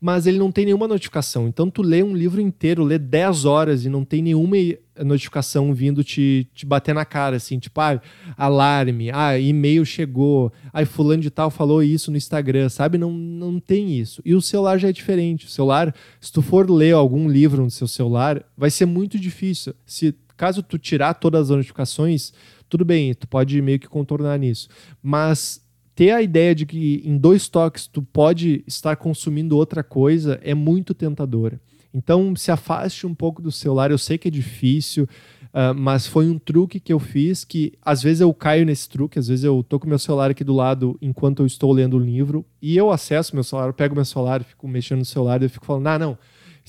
mas 0.00 0.26
ele 0.26 0.38
não 0.38 0.52
tem 0.52 0.64
nenhuma 0.64 0.86
notificação. 0.86 1.48
Então 1.48 1.68
tu 1.68 1.82
lê 1.82 2.02
um 2.02 2.14
livro 2.14 2.40
inteiro, 2.40 2.84
lê 2.84 2.98
10 2.98 3.44
horas 3.44 3.84
e 3.84 3.88
não 3.88 4.04
tem 4.04 4.22
nenhuma 4.22 4.56
notificação 5.04 5.72
vindo 5.74 6.04
te, 6.04 6.46
te 6.54 6.64
bater 6.64 6.94
na 6.94 7.04
cara, 7.04 7.36
assim, 7.36 7.58
tipo, 7.58 7.80
ah, 7.80 8.00
alarme, 8.36 9.10
ah, 9.10 9.38
e-mail 9.38 9.84
chegou, 9.84 10.52
ah, 10.72 10.84
fulano 10.86 11.22
de 11.22 11.30
tal 11.30 11.50
falou 11.50 11.82
isso 11.82 12.10
no 12.10 12.16
Instagram, 12.16 12.68
sabe? 12.68 12.96
Não, 12.96 13.10
não 13.10 13.58
tem 13.58 13.98
isso. 13.98 14.22
E 14.24 14.34
o 14.34 14.42
celular 14.42 14.78
já 14.78 14.88
é 14.88 14.92
diferente. 14.92 15.46
O 15.46 15.50
celular, 15.50 15.94
se 16.20 16.32
tu 16.32 16.42
for 16.42 16.70
ler 16.70 16.92
algum 16.92 17.28
livro 17.28 17.62
no 17.62 17.70
seu 17.70 17.88
celular, 17.88 18.44
vai 18.56 18.70
ser 18.70 18.86
muito 18.86 19.18
difícil. 19.18 19.74
Se 19.84 20.14
caso 20.36 20.62
tu 20.62 20.78
tirar 20.78 21.14
todas 21.14 21.50
as 21.50 21.56
notificações, 21.56 22.32
tudo 22.68 22.84
bem, 22.84 23.14
tu 23.14 23.26
pode 23.26 23.60
meio 23.62 23.78
que 23.78 23.88
contornar 23.88 24.38
nisso. 24.38 24.68
Mas 25.02 25.64
ter 25.94 26.10
a 26.10 26.22
ideia 26.22 26.54
de 26.54 26.64
que 26.64 27.02
em 27.04 27.16
dois 27.16 27.48
toques 27.48 27.86
tu 27.86 28.02
pode 28.02 28.62
estar 28.66 28.96
consumindo 28.96 29.56
outra 29.56 29.82
coisa 29.82 30.38
é 30.42 30.54
muito 30.54 30.94
tentadora. 30.94 31.60
Então 31.92 32.36
se 32.36 32.50
afaste 32.50 33.06
um 33.06 33.14
pouco 33.14 33.42
do 33.42 33.50
celular. 33.50 33.90
Eu 33.90 33.98
sei 33.98 34.18
que 34.18 34.28
é 34.28 34.30
difícil, 34.30 35.04
uh, 35.04 35.74
mas 35.74 36.06
foi 36.06 36.28
um 36.28 36.38
truque 36.38 36.78
que 36.78 36.92
eu 36.92 37.00
fiz 37.00 37.44
que 37.44 37.72
às 37.82 38.02
vezes 38.02 38.20
eu 38.20 38.32
caio 38.32 38.64
nesse 38.64 38.88
truque, 38.88 39.18
às 39.18 39.28
vezes 39.28 39.44
eu 39.44 39.62
tô 39.62 39.80
com 39.80 39.88
meu 39.88 39.98
celular 39.98 40.30
aqui 40.30 40.44
do 40.44 40.54
lado 40.54 40.96
enquanto 41.02 41.40
eu 41.40 41.46
estou 41.46 41.72
lendo 41.72 41.96
o 41.96 42.00
livro 42.00 42.44
e 42.62 42.76
eu 42.76 42.90
acesso 42.90 43.34
meu 43.34 43.42
celular, 43.42 43.68
eu 43.68 43.74
pego 43.74 43.94
meu 43.94 44.04
celular, 44.04 44.44
fico 44.44 44.68
mexendo 44.68 45.00
no 45.00 45.04
celular 45.04 45.42
e 45.42 45.46
eu 45.46 45.50
fico 45.50 45.66
falando, 45.66 45.86
ah, 45.88 45.98
não 45.98 46.18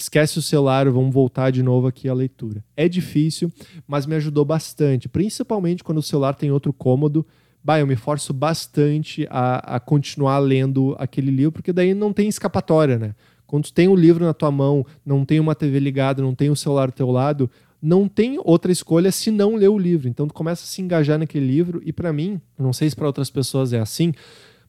esquece 0.04 0.40
o 0.40 0.42
celular, 0.42 0.90
vamos 0.90 1.14
voltar 1.14 1.52
de 1.52 1.64
novo 1.64 1.88
aqui 1.88 2.08
à 2.08 2.14
leitura. 2.14 2.64
É 2.76 2.88
difícil, 2.88 3.52
mas 3.88 4.06
me 4.06 4.16
ajudou 4.16 4.46
bastante, 4.46 5.10
principalmente 5.10 5.84
quando 5.84 6.00
o 6.00 6.04
celular 6.04 6.34
tem 6.34 6.52
outro 6.52 6.74
cômodo. 6.74 7.26
Bah, 7.64 7.80
eu 7.80 7.88
me 7.88 7.96
forço 7.96 8.34
bastante 8.34 9.28
a, 9.30 9.76
a 9.76 9.80
continuar 9.80 10.40
lendo 10.40 10.96
aquele 10.98 11.30
livro, 11.30 11.52
porque 11.54 11.74
daí 11.74 11.94
não 11.94 12.14
tem 12.14 12.30
escapatória, 12.30 12.98
né? 12.98 13.16
Quando 13.46 13.66
tu 13.66 13.74
tem 13.74 13.88
o 13.88 13.94
um 13.94 13.96
livro 13.96 14.24
na 14.24 14.34
tua 14.34 14.52
mão, 14.52 14.86
não 15.06 15.26
tem 15.26 15.40
uma 15.40 15.56
TV 15.56 15.80
ligada, 15.80 16.22
não 16.22 16.36
tem 16.36 16.50
o 16.50 16.54
um 16.54 16.56
celular 16.56 16.88
do 16.88 16.94
teu 16.94 17.10
lado, 17.10 17.50
não 17.82 18.08
tem 18.08 18.40
outra 18.44 18.72
escolha 18.72 19.12
se 19.12 19.32
não 19.32 19.56
ler 19.56 19.70
o 19.70 19.78
livro. 19.78 20.08
Então 20.08 20.28
tu 20.28 20.34
começa 20.34 20.64
a 20.64 20.68
se 20.68 20.82
engajar 20.82 21.18
naquele 21.18 21.48
livro 21.48 21.82
e 21.84 21.92
para 21.92 22.14
mim, 22.14 22.40
não 22.58 22.72
sei 22.72 22.90
se 22.90 22.96
para 22.96 23.08
outras 23.08 23.30
pessoas 23.30 23.74
é 23.74 23.80
assim, 23.80 24.14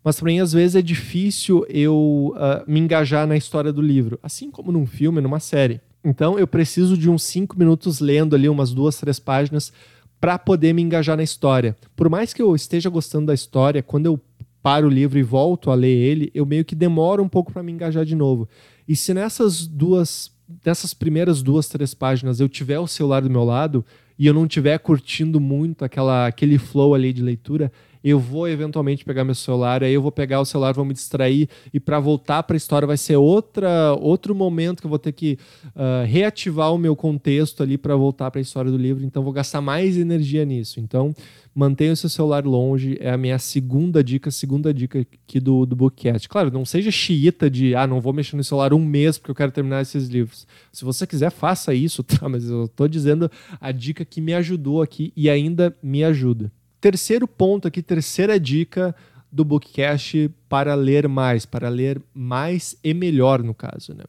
mas 0.03 0.19
para 0.19 0.27
mim 0.27 0.41
às 0.41 0.53
vezes 0.53 0.77
é 0.77 0.83
difícil 0.83 1.65
eu 1.69 2.35
uh, 2.35 2.71
me 2.71 2.81
engajar 2.81 3.27
na 3.27 3.37
história 3.37 3.73
do 3.73 3.83
livro, 3.83 4.19
assim 4.23 4.51
como 4.51 4.73
num 4.73 4.87
filme, 4.87 5.21
numa 5.21 5.41
série. 5.41 5.81
Então 6.05 6.39
eu 6.39 6.47
preciso 6.47 6.97
de 6.97 7.11
uns 7.11 7.23
cinco 7.23 7.59
minutos 7.59 8.01
lendo 8.01 8.35
ali 8.35 8.49
umas 8.49 8.73
duas, 8.73 8.97
três 8.97 9.19
páginas 9.19 9.73
para 10.21 10.39
poder 10.39 10.73
me 10.73 10.83
engajar 10.83 11.17
na 11.17 11.23
história. 11.23 11.77
Por 11.97 12.09
mais 12.09 12.33
que 12.33 12.43
eu 12.43 12.55
esteja 12.55 12.91
gostando 12.91 13.27
da 13.27 13.35
história, 13.35 13.83
quando 13.83 14.07
eu 14.07 14.21
paro 14.63 14.89
o 14.89 14.91
livro 14.91 15.19
e 15.19 15.23
volto 15.23 15.71
a 15.71 15.75
ler 15.75 15.89
ele, 15.89 16.31
eu 16.35 16.45
meio 16.45 16.65
que 16.65 16.75
demoro 16.75 17.23
um 17.23 17.29
pouco 17.29 17.53
para 17.53 17.63
me 17.63 17.73
engajar 17.73 18.05
de 18.05 18.15
novo. 18.15 18.49
E 18.87 18.95
se 18.95 19.15
nessas 19.15 19.67
duas, 19.67 20.31
nessas 20.65 20.93
primeiras 20.93 21.43
duas, 21.43 21.69
três 21.69 21.95
páginas 21.95 22.41
eu 22.41 22.49
tiver 22.49 22.79
o 22.79 22.87
celular 22.87 23.23
do 23.23 23.31
meu 23.31 23.45
lado 23.45 23.85
e 24.19 24.27
eu 24.27 24.35
não 24.35 24.45
estiver 24.45 24.79
curtindo 24.79 25.41
muito 25.41 25.85
aquela, 25.85 26.27
aquele 26.27 26.59
flow 26.59 26.95
ali 26.95 27.13
de 27.13 27.23
leitura, 27.23 27.73
eu 28.03 28.19
vou 28.19 28.49
eventualmente 28.49 29.05
pegar 29.05 29.25
meu 29.25 29.35
celular, 29.35 29.83
aí 29.83 29.93
eu 29.93 30.03
vou 30.03 30.13
pegar 30.13 30.41
o 30.41 30.45
celular, 30.45 30.73
vou 30.73 30.85
me 30.85 30.95
distrair 30.95 31.49
e 31.73 31.79
para 31.79 32.01
voltar 32.01 32.43
para 32.43 32.57
a 32.57 32.59
história 32.59 32.87
vai 32.87 32.97
ser 32.97 33.17
outra 33.17 33.95
outro 34.01 34.35
momento 34.35 34.81
que 34.81 34.87
eu 34.87 34.91
vou 34.91 34.99
ter 34.99 35.13
que 35.13 35.39
uh, 35.67 36.07
reativar 36.07 36.73
o 36.73 36.79
meu 36.79 36.97
contexto 36.97 37.63
ali 37.63 37.77
para 37.77 37.95
voltar 37.97 38.31
para 38.31 38.41
a 38.41 38.43
história 38.43 38.71
do 38.71 38.77
livro, 38.77 39.05
então 39.05 39.23
vou 39.23 39.33
gastar 39.33 39.61
mais 39.61 39.97
energia 39.97 40.45
nisso. 40.45 40.81
Então, 40.81 41.15
mantenha 41.55 41.93
o 41.93 41.97
seu 41.97 42.09
celular 42.09 42.45
longe, 42.45 42.97
é 43.01 43.11
a 43.11 43.17
minha 43.17 43.39
segunda 43.39 44.03
dica, 44.03 44.31
segunda 44.31 44.73
dica 44.73 45.01
aqui 45.01 45.41
do, 45.41 45.67
do 45.67 45.77
Bookcast. 45.77 46.29
Claro, 46.29 46.51
não 46.51 46.65
seja 46.65 46.91
xiita 46.91 47.51
de, 47.51 47.75
ah, 47.75 47.87
não 47.87 48.01
vou 48.01 48.13
mexer 48.13 48.37
no 48.37 48.45
celular 48.45 48.73
um 48.73 48.85
mês 48.85 49.19
porque 49.19 49.31
eu 49.31 49.35
quero 49.35 49.53
terminar 49.53 49.83
esses 49.83 50.09
livros. 50.09 50.47
Se 50.73 50.85
você 50.85 51.07
quiser, 51.07 51.31
faça 51.31 51.75
isso, 51.75 52.03
tá? 52.03 52.29
Mas 52.29 52.49
eu 52.49 52.65
estou 52.65 52.89
dizendo 52.89 53.31
a 53.61 53.73
dica 53.73 54.05
que 54.05 54.21
me 54.21 54.35
ajudou 54.35 54.81
aqui 54.83 55.13
e 55.17 55.29
ainda 55.29 55.77
me 55.83 56.05
ajuda. 56.05 56.53
Terceiro 56.81 57.29
ponto 57.29 57.69
aqui, 57.69 57.83
terceira 57.83 58.41
dica 58.41 58.95
do 59.31 59.45
Bookcast 59.45 60.31
para 60.49 60.75
ler 60.75 61.07
mais, 61.09 61.45
para 61.45 61.69
ler 61.69 62.01
mais 62.15 62.77
e 62.83 62.95
melhor, 62.95 63.43
no 63.43 63.55
caso. 63.55 63.95
Né? 63.95 64.05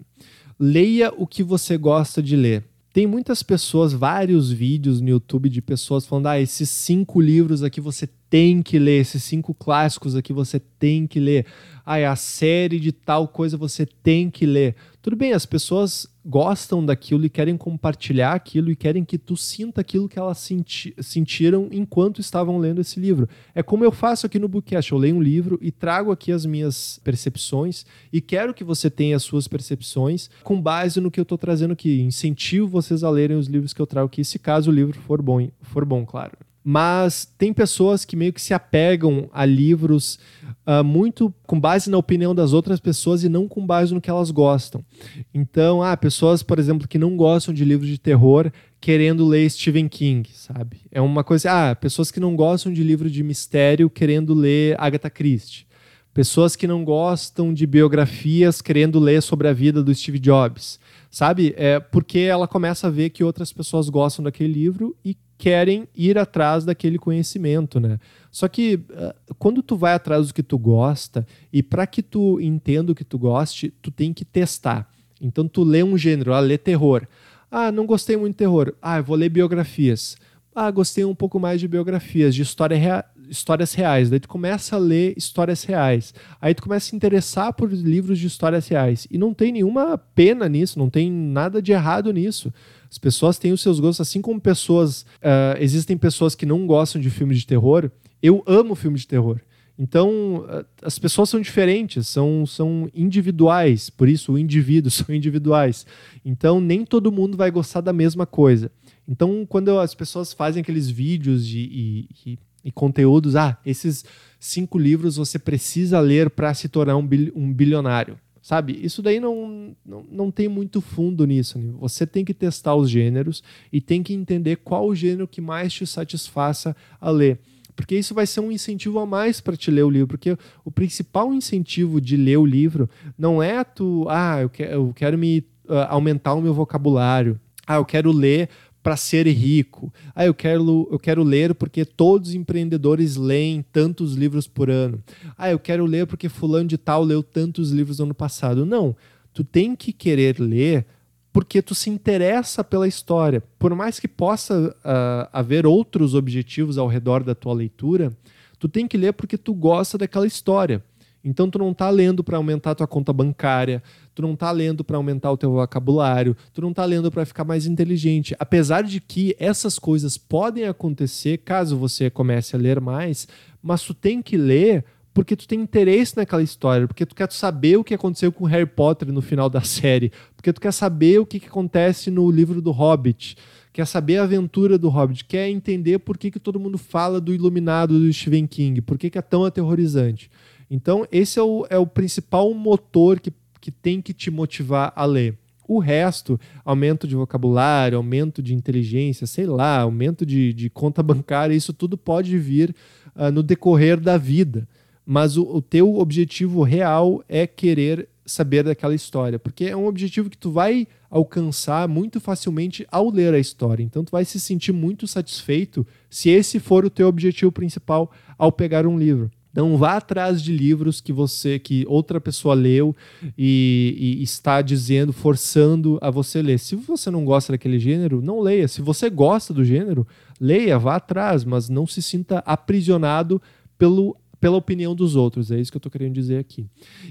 Leia 0.59 1.11
o 1.15 1.27
que 1.27 1.43
você 1.43 1.77
gosta 1.77 2.21
de 2.21 2.35
ler. 2.35 2.63
Tem 2.93 3.07
muitas 3.07 3.41
pessoas, 3.41 3.93
vários 3.93 4.51
vídeos 4.51 4.99
no 4.99 5.09
YouTube 5.09 5.49
de 5.49 5.61
pessoas 5.61 6.05
falando: 6.05 6.27
ah, 6.27 6.39
esses 6.39 6.69
cinco 6.69 7.21
livros 7.21 7.63
aqui 7.63 7.79
você 7.79 8.07
tem 8.29 8.61
que 8.61 8.77
ler, 8.77 9.01
esses 9.01 9.23
cinco 9.23 9.53
clássicos 9.53 10.15
aqui 10.15 10.33
você 10.33 10.59
tem 10.59 11.07
que 11.07 11.19
ler. 11.19 11.45
Ah, 11.85 12.11
a 12.11 12.15
série 12.15 12.79
de 12.79 12.91
tal 12.91 13.27
coisa 13.27 13.57
você 13.57 13.85
tem 13.85 14.29
que 14.29 14.45
ler. 14.45 14.75
Tudo 15.01 15.15
bem, 15.15 15.33
as 15.33 15.47
pessoas 15.47 16.07
gostam 16.23 16.85
daquilo 16.85 17.25
e 17.25 17.29
querem 17.29 17.57
compartilhar 17.57 18.33
aquilo 18.33 18.69
e 18.69 18.75
querem 18.75 19.03
que 19.03 19.17
tu 19.17 19.35
sinta 19.35 19.81
aquilo 19.81 20.07
que 20.07 20.19
elas 20.19 20.37
senti 20.37 20.93
sentiram 20.99 21.67
enquanto 21.71 22.21
estavam 22.21 22.59
lendo 22.59 22.81
esse 22.81 22.99
livro. 22.99 23.27
É 23.55 23.63
como 23.63 23.83
eu 23.83 23.91
faço 23.91 24.27
aqui 24.27 24.37
no 24.37 24.47
Bookcast, 24.47 24.91
eu 24.91 24.99
leio 24.99 25.15
um 25.15 25.21
livro 25.21 25.57
e 25.59 25.71
trago 25.71 26.11
aqui 26.11 26.31
as 26.31 26.45
minhas 26.45 26.99
percepções 27.03 27.83
e 28.13 28.21
quero 28.21 28.53
que 28.53 28.63
você 28.63 28.91
tenha 28.91 29.15
as 29.15 29.23
suas 29.23 29.47
percepções 29.47 30.29
com 30.43 30.61
base 30.61 31.01
no 31.01 31.09
que 31.09 31.19
eu 31.19 31.23
estou 31.23 31.37
trazendo 31.37 31.73
aqui. 31.73 31.99
Incentivo 32.01 32.67
vocês 32.67 33.03
a 33.03 33.09
lerem 33.09 33.37
os 33.37 33.47
livros 33.47 33.73
que 33.73 33.81
eu 33.81 33.87
trago 33.87 34.05
aqui, 34.05 34.23
se 34.23 34.37
caso 34.37 34.69
o 34.69 34.73
livro 34.73 34.99
for 34.99 35.19
bom, 35.19 35.49
for 35.63 35.83
bom, 35.83 36.05
claro 36.05 36.37
mas 36.63 37.25
tem 37.37 37.51
pessoas 37.51 38.05
que 38.05 38.15
meio 38.15 38.33
que 38.33 38.41
se 38.41 38.53
apegam 38.53 39.29
a 39.33 39.45
livros 39.45 40.19
uh, 40.65 40.83
muito 40.83 41.33
com 41.47 41.59
base 41.59 41.89
na 41.89 41.97
opinião 41.97 42.35
das 42.35 42.53
outras 42.53 42.79
pessoas 42.79 43.23
e 43.23 43.29
não 43.29 43.47
com 43.47 43.65
base 43.65 43.93
no 43.93 44.01
que 44.01 44.09
elas 44.09 44.29
gostam. 44.31 44.85
Então, 45.33 45.81
ah, 45.81 45.97
pessoas, 45.97 46.43
por 46.43 46.59
exemplo, 46.59 46.87
que 46.87 46.97
não 46.97 47.17
gostam 47.17 47.53
de 47.53 47.65
livros 47.65 47.89
de 47.89 47.97
terror 47.97 48.51
querendo 48.79 49.25
ler 49.27 49.49
Stephen 49.49 49.87
King, 49.87 50.29
sabe? 50.33 50.81
É 50.91 51.01
uma 51.01 51.23
coisa, 51.23 51.71
ah, 51.71 51.75
pessoas 51.75 52.11
que 52.11 52.19
não 52.19 52.35
gostam 52.35 52.71
de 52.71 52.83
livro 52.83 53.09
de 53.09 53.23
mistério 53.23 53.89
querendo 53.89 54.33
ler 54.33 54.75
Agatha 54.79 55.09
Christie. 55.09 55.65
Pessoas 56.13 56.57
que 56.57 56.67
não 56.67 56.83
gostam 56.83 57.53
de 57.53 57.65
biografias 57.65 58.61
querendo 58.61 58.99
ler 58.99 59.21
sobre 59.21 59.47
a 59.47 59.53
vida 59.53 59.81
do 59.81 59.95
Steve 59.95 60.19
Jobs, 60.19 60.77
sabe? 61.09 61.53
É 61.55 61.79
porque 61.79 62.19
ela 62.19 62.49
começa 62.49 62.87
a 62.87 62.89
ver 62.89 63.11
que 63.11 63.23
outras 63.23 63.53
pessoas 63.53 63.87
gostam 63.87 64.23
daquele 64.23 64.51
livro 64.51 64.93
e 65.05 65.15
querem 65.41 65.87
ir 65.95 66.19
atrás 66.19 66.63
daquele 66.63 66.99
conhecimento, 66.99 67.79
né? 67.79 67.99
Só 68.29 68.47
que 68.47 68.75
uh, 68.75 69.33
quando 69.39 69.63
tu 69.63 69.75
vai 69.75 69.95
atrás 69.95 70.27
do 70.27 70.35
que 70.35 70.43
tu 70.43 70.55
gosta 70.55 71.25
e 71.51 71.63
para 71.63 71.87
que 71.87 72.03
tu 72.03 72.39
entenda 72.39 72.91
o 72.91 72.95
que 72.95 73.03
tu 73.03 73.17
goste, 73.17 73.73
tu 73.81 73.89
tem 73.89 74.13
que 74.13 74.23
testar. 74.23 74.87
Então 75.19 75.47
tu 75.47 75.63
lê 75.63 75.81
um 75.81 75.97
gênero, 75.97 76.31
ah, 76.31 76.39
lê 76.39 76.59
terror. 76.59 77.07
Ah, 77.49 77.71
não 77.71 77.87
gostei 77.87 78.15
muito 78.15 78.33
de 78.33 78.37
terror. 78.37 78.75
Ah, 78.79 78.99
eu 78.99 79.03
vou 79.03 79.15
ler 79.15 79.29
biografias. 79.29 80.15
Ah, 80.53 80.69
gostei 80.69 81.03
um 81.03 81.15
pouco 81.15 81.39
mais 81.39 81.59
de 81.59 81.67
biografias, 81.67 82.35
de 82.35 82.43
história 82.43 82.77
rea 82.77 83.03
histórias 83.27 83.73
reais. 83.73 84.11
Daí 84.11 84.19
tu 84.19 84.27
começa 84.27 84.75
a 84.75 84.79
ler 84.79 85.15
histórias 85.17 85.63
reais. 85.63 86.13
Aí 86.39 86.53
tu 86.53 86.61
começa 86.61 86.85
a 86.85 86.89
se 86.89 86.95
interessar 86.95 87.51
por 87.53 87.71
livros 87.71 88.19
de 88.19 88.27
histórias 88.27 88.67
reais. 88.67 89.07
E 89.09 89.17
não 89.17 89.33
tem 89.33 89.53
nenhuma 89.53 89.97
pena 89.97 90.47
nisso, 90.47 90.77
não 90.77 90.89
tem 90.89 91.09
nada 91.09 91.61
de 91.61 91.71
errado 91.71 92.13
nisso. 92.13 92.53
As 92.91 92.97
pessoas 92.97 93.39
têm 93.39 93.53
os 93.53 93.61
seus 93.61 93.79
gostos, 93.79 94.05
assim 94.05 94.21
como 94.21 94.39
pessoas. 94.39 95.03
Uh, 95.21 95.55
existem 95.59 95.97
pessoas 95.97 96.35
que 96.35 96.45
não 96.45 96.67
gostam 96.67 97.01
de 97.01 97.09
filmes 97.09 97.39
de 97.39 97.47
terror. 97.47 97.89
Eu 98.21 98.43
amo 98.45 98.75
filme 98.75 98.99
de 98.99 99.07
terror. 99.07 99.39
Então, 99.79 100.39
uh, 100.39 100.65
as 100.81 100.99
pessoas 100.99 101.29
são 101.29 101.39
diferentes, 101.39 102.09
são, 102.09 102.45
são 102.45 102.89
individuais, 102.93 103.89
por 103.89 104.09
isso, 104.09 104.33
o 104.33 104.37
indivíduo 104.37 104.91
são 104.91 105.15
individuais. 105.15 105.85
Então, 106.25 106.59
nem 106.59 106.83
todo 106.83 107.13
mundo 107.13 107.37
vai 107.37 107.49
gostar 107.49 107.79
da 107.79 107.93
mesma 107.93 108.25
coisa. 108.25 108.69
Então, 109.07 109.45
quando 109.47 109.79
as 109.79 109.95
pessoas 109.95 110.33
fazem 110.33 110.61
aqueles 110.61 110.89
vídeos 110.89 111.47
de, 111.47 111.59
e, 111.59 112.09
e, 112.25 112.39
e 112.65 112.71
conteúdos, 112.73 113.37
ah, 113.37 113.57
esses 113.65 114.03
cinco 114.37 114.77
livros 114.77 115.15
você 115.15 115.39
precisa 115.39 115.99
ler 116.01 116.29
para 116.29 116.53
se 116.53 116.67
tornar 116.67 116.97
um 116.97 117.53
bilionário. 117.53 118.19
Sabe? 118.51 118.77
Isso 118.83 119.01
daí 119.01 119.17
não, 119.17 119.73
não, 119.85 120.05
não 120.11 120.29
tem 120.29 120.49
muito 120.49 120.81
fundo 120.81 121.25
nisso. 121.25 121.57
Né? 121.57 121.73
Você 121.79 122.05
tem 122.05 122.25
que 122.25 122.33
testar 122.33 122.75
os 122.75 122.89
gêneros 122.89 123.41
e 123.71 123.79
tem 123.79 124.03
que 124.03 124.13
entender 124.13 124.57
qual 124.57 124.87
o 124.87 124.93
gênero 124.93 125.25
que 125.25 125.39
mais 125.39 125.71
te 125.71 125.87
satisfaça 125.87 126.75
a 126.99 127.09
ler. 127.09 127.39
Porque 127.77 127.97
isso 127.97 128.13
vai 128.13 128.27
ser 128.27 128.41
um 128.41 128.51
incentivo 128.51 128.99
a 128.99 129.05
mais 129.05 129.39
para 129.39 129.55
te 129.55 129.71
ler 129.71 129.83
o 129.83 129.89
livro. 129.89 130.09
Porque 130.09 130.37
o 130.65 130.69
principal 130.69 131.33
incentivo 131.33 132.01
de 132.01 132.17
ler 132.17 132.35
o 132.35 132.45
livro 132.45 132.89
não 133.17 133.41
é 133.41 133.63
tu, 133.63 134.05
ah, 134.09 134.41
eu 134.41 134.49
quero, 134.49 134.71
eu 134.73 134.93
quero 134.93 135.17
me 135.17 135.45
uh, 135.69 135.87
aumentar 135.87 136.33
o 136.33 136.41
meu 136.41 136.53
vocabulário. 136.53 137.39
Ah, 137.65 137.75
eu 137.75 137.85
quero 137.85 138.11
ler 138.11 138.49
para 138.83 138.97
ser 138.97 139.27
rico. 139.27 139.93
Ah, 140.15 140.25
eu 140.25 140.33
quero, 140.33 140.87
eu 140.91 140.99
quero 140.99 141.23
ler 141.23 141.53
porque 141.53 141.85
todos 141.85 142.29
os 142.29 142.35
empreendedores 142.35 143.15
leem 143.15 143.63
tantos 143.71 144.15
livros 144.15 144.47
por 144.47 144.69
ano. 144.69 145.01
Ah, 145.37 145.51
eu 145.51 145.59
quero 145.59 145.85
ler 145.85 146.07
porque 146.07 146.29
fulano 146.29 146.67
de 146.67 146.77
tal 146.77 147.03
leu 147.03 147.21
tantos 147.21 147.71
livros 147.71 147.99
no 147.99 148.05
ano 148.05 148.15
passado. 148.15 148.65
Não, 148.65 148.95
tu 149.33 149.43
tem 149.43 149.75
que 149.75 149.93
querer 149.93 150.39
ler 150.39 150.85
porque 151.31 151.61
tu 151.61 151.73
se 151.73 151.89
interessa 151.89 152.63
pela 152.63 152.87
história. 152.87 153.41
Por 153.57 153.73
mais 153.75 153.99
que 153.99 154.07
possa 154.07 154.75
uh, 154.77 155.29
haver 155.31 155.65
outros 155.65 156.13
objetivos 156.13 156.77
ao 156.77 156.87
redor 156.87 157.23
da 157.23 157.33
tua 157.33 157.53
leitura, 157.53 158.11
tu 158.59 158.67
tem 158.67 158.87
que 158.87 158.97
ler 158.97 159.13
porque 159.13 159.37
tu 159.37 159.53
gosta 159.53 159.97
daquela 159.97 160.27
história. 160.27 160.83
Então 161.23 161.49
tu 161.49 161.59
não 161.59 161.71
está 161.71 161.89
lendo 161.89 162.23
para 162.23 162.37
aumentar 162.37 162.73
tua 162.73 162.87
conta 162.87 163.13
bancária, 163.13 163.81
tu 164.15 164.21
não 164.21 164.33
está 164.33 164.51
lendo 164.51 164.83
para 164.83 164.97
aumentar 164.97 165.31
o 165.31 165.37
teu 165.37 165.51
vocabulário, 165.51 166.35
tu 166.53 166.61
não 166.61 166.71
está 166.71 166.83
lendo 166.83 167.11
para 167.11 167.25
ficar 167.25 167.43
mais 167.43 167.65
inteligente. 167.65 168.35
Apesar 168.39 168.83
de 168.83 168.99
que 168.99 169.35
essas 169.39 169.77
coisas 169.77 170.17
podem 170.17 170.65
acontecer 170.65 171.37
caso 171.39 171.77
você 171.77 172.09
comece 172.09 172.55
a 172.55 172.59
ler 172.59 172.81
mais, 172.81 173.27
mas 173.61 173.83
tu 173.83 173.93
tem 173.93 174.21
que 174.21 174.35
ler 174.35 174.83
porque 175.13 175.35
tu 175.35 175.47
tem 175.47 175.59
interesse 175.59 176.15
naquela 176.15 176.41
história, 176.41 176.87
porque 176.87 177.05
tu 177.05 177.13
quer 177.13 177.31
saber 177.31 177.77
o 177.77 177.83
que 177.83 177.93
aconteceu 177.93 178.31
com 178.31 178.45
Harry 178.45 178.65
Potter 178.65 179.11
no 179.11 179.21
final 179.21 179.49
da 179.49 179.61
série, 179.61 180.11
porque 180.35 180.53
tu 180.53 180.61
quer 180.61 180.71
saber 180.71 181.19
o 181.19 181.25
que, 181.25 181.39
que 181.39 181.47
acontece 181.47 182.09
no 182.09 182.31
livro 182.31 182.61
do 182.61 182.71
Hobbit, 182.71 183.35
quer 183.73 183.85
saber 183.85 184.17
a 184.17 184.23
aventura 184.23 184.77
do 184.77 184.89
Hobbit, 184.89 185.25
quer 185.25 185.49
entender 185.49 185.99
por 185.99 186.17
que, 186.17 186.31
que 186.31 186.39
todo 186.39 186.59
mundo 186.59 186.77
fala 186.77 187.19
do 187.19 187.33
Iluminado 187.33 187.99
do 187.99 188.11
Stephen 188.11 188.47
King, 188.47 188.81
por 188.81 188.97
que, 188.97 189.09
que 189.09 189.17
é 189.17 189.21
tão 189.21 189.43
aterrorizante. 189.43 190.29
Então, 190.73 191.05
esse 191.11 191.37
é 191.37 191.43
o, 191.43 191.67
é 191.69 191.77
o 191.77 191.85
principal 191.85 192.53
motor 192.53 193.19
que, 193.19 193.33
que 193.59 193.69
tem 193.69 194.01
que 194.01 194.13
te 194.13 194.31
motivar 194.31 194.93
a 194.95 195.03
ler. 195.03 195.37
O 195.67 195.79
resto, 195.79 196.39
aumento 196.63 197.05
de 197.05 197.13
vocabulário, 197.13 197.97
aumento 197.97 198.41
de 198.41 198.55
inteligência, 198.55 199.27
sei 199.27 199.45
lá, 199.45 199.81
aumento 199.81 200.25
de, 200.25 200.53
de 200.53 200.69
conta 200.69 201.03
bancária, 201.03 201.53
isso 201.53 201.73
tudo 201.73 201.97
pode 201.97 202.37
vir 202.37 202.73
uh, 203.13 203.29
no 203.29 203.43
decorrer 203.43 203.99
da 203.99 204.17
vida. 204.17 204.65
Mas 205.05 205.35
o, 205.35 205.43
o 205.43 205.61
teu 205.61 205.97
objetivo 205.97 206.63
real 206.63 207.21
é 207.27 207.45
querer 207.45 208.07
saber 208.25 208.63
daquela 208.63 208.95
história, 208.95 209.37
porque 209.37 209.65
é 209.65 209.75
um 209.75 209.87
objetivo 209.87 210.29
que 210.29 210.37
tu 210.37 210.51
vai 210.51 210.87
alcançar 211.09 211.85
muito 211.89 212.21
facilmente 212.21 212.87
ao 212.89 213.09
ler 213.09 213.33
a 213.33 213.39
história. 213.39 213.83
Então 213.83 214.05
tu 214.05 214.11
vai 214.11 214.23
se 214.23 214.39
sentir 214.39 214.71
muito 214.71 215.05
satisfeito 215.05 215.85
se 216.09 216.29
esse 216.29 216.61
for 216.61 216.85
o 216.85 216.89
teu 216.89 217.09
objetivo 217.09 217.51
principal 217.51 218.09
ao 218.37 218.53
pegar 218.53 218.87
um 218.87 218.97
livro. 218.97 219.29
Não 219.53 219.77
vá 219.77 219.97
atrás 219.97 220.41
de 220.41 220.51
livros 220.51 221.01
que 221.01 221.11
você, 221.11 221.59
que 221.59 221.85
outra 221.87 222.21
pessoa 222.21 222.55
leu 222.55 222.95
e, 223.37 224.17
e, 224.19 224.23
está 224.23 224.61
dizendo, 224.61 225.11
forçando 225.11 225.97
a 226.01 226.09
você 226.09 226.41
ler. 226.41 226.57
Se 226.57 226.75
você 226.75 227.11
não 227.11 227.25
gosta 227.25 227.53
daquele 227.53 227.77
gênero, 227.77 228.21
não 228.21 228.39
leia. 228.39 228.67
Se 228.67 228.81
você 228.81 229.09
gosta 229.09 229.53
do 229.53 229.65
gênero, 229.65 230.07
leia, 230.39 230.79
vá 230.79 230.95
atrás, 230.95 231.43
mas 231.43 231.67
não 231.67 231.85
se 231.85 232.01
sinta 232.01 232.39
aprisionado 232.45 233.41
pelo, 233.77 234.15
pela 234.39 234.57
opinião 234.57 234.95
dos 234.95 235.15
outros. 235.15 235.51
É 235.51 235.59
isso 235.59 235.71
que 235.71 235.75
eu 235.75 235.79
estou 235.79 235.91
querendo 235.91 236.13
dizer 236.13 236.37
aqui. 236.37 236.67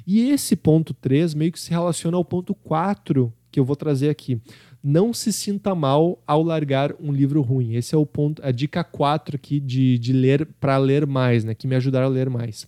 E 0.07 0.31
esse 0.31 0.57
ponto 0.57 0.95
3 0.95 1.35
meio 1.35 1.53
que 1.53 1.61
se 1.61 1.71
relaciona 1.71 2.17
ao 2.17 2.25
ponto 2.25 2.55
4 2.55 3.33
que 3.51 3.59
eu 3.59 3.65
vou 3.65 3.77
trazer 3.77 4.09
aqui 4.09 4.41
não 4.83 5.13
se 5.13 5.33
sinta 5.33 5.75
mal 5.75 6.23
ao 6.27 6.43
largar 6.43 6.95
um 7.01 7.13
livro 7.13 7.43
ruim. 7.43 7.75
Esse 7.75 7.95
é 7.95 7.99
o 7.99 8.07
ponto, 8.07 8.41
a 8.45 8.51
dica 8.51 8.83
4 8.83 9.37
aqui 9.37 9.61
de, 9.61 9.99
de 9.99 10.13
ler 10.13 10.47
para 10.59 10.77
ler 10.79 11.07
mais, 11.07 11.45
né? 11.45 11.55
Que 11.55 11.67
me 11.67 11.77
ajudaram 11.77 12.07
a 12.07 12.11
ler 12.11 12.31
mais. 12.31 12.67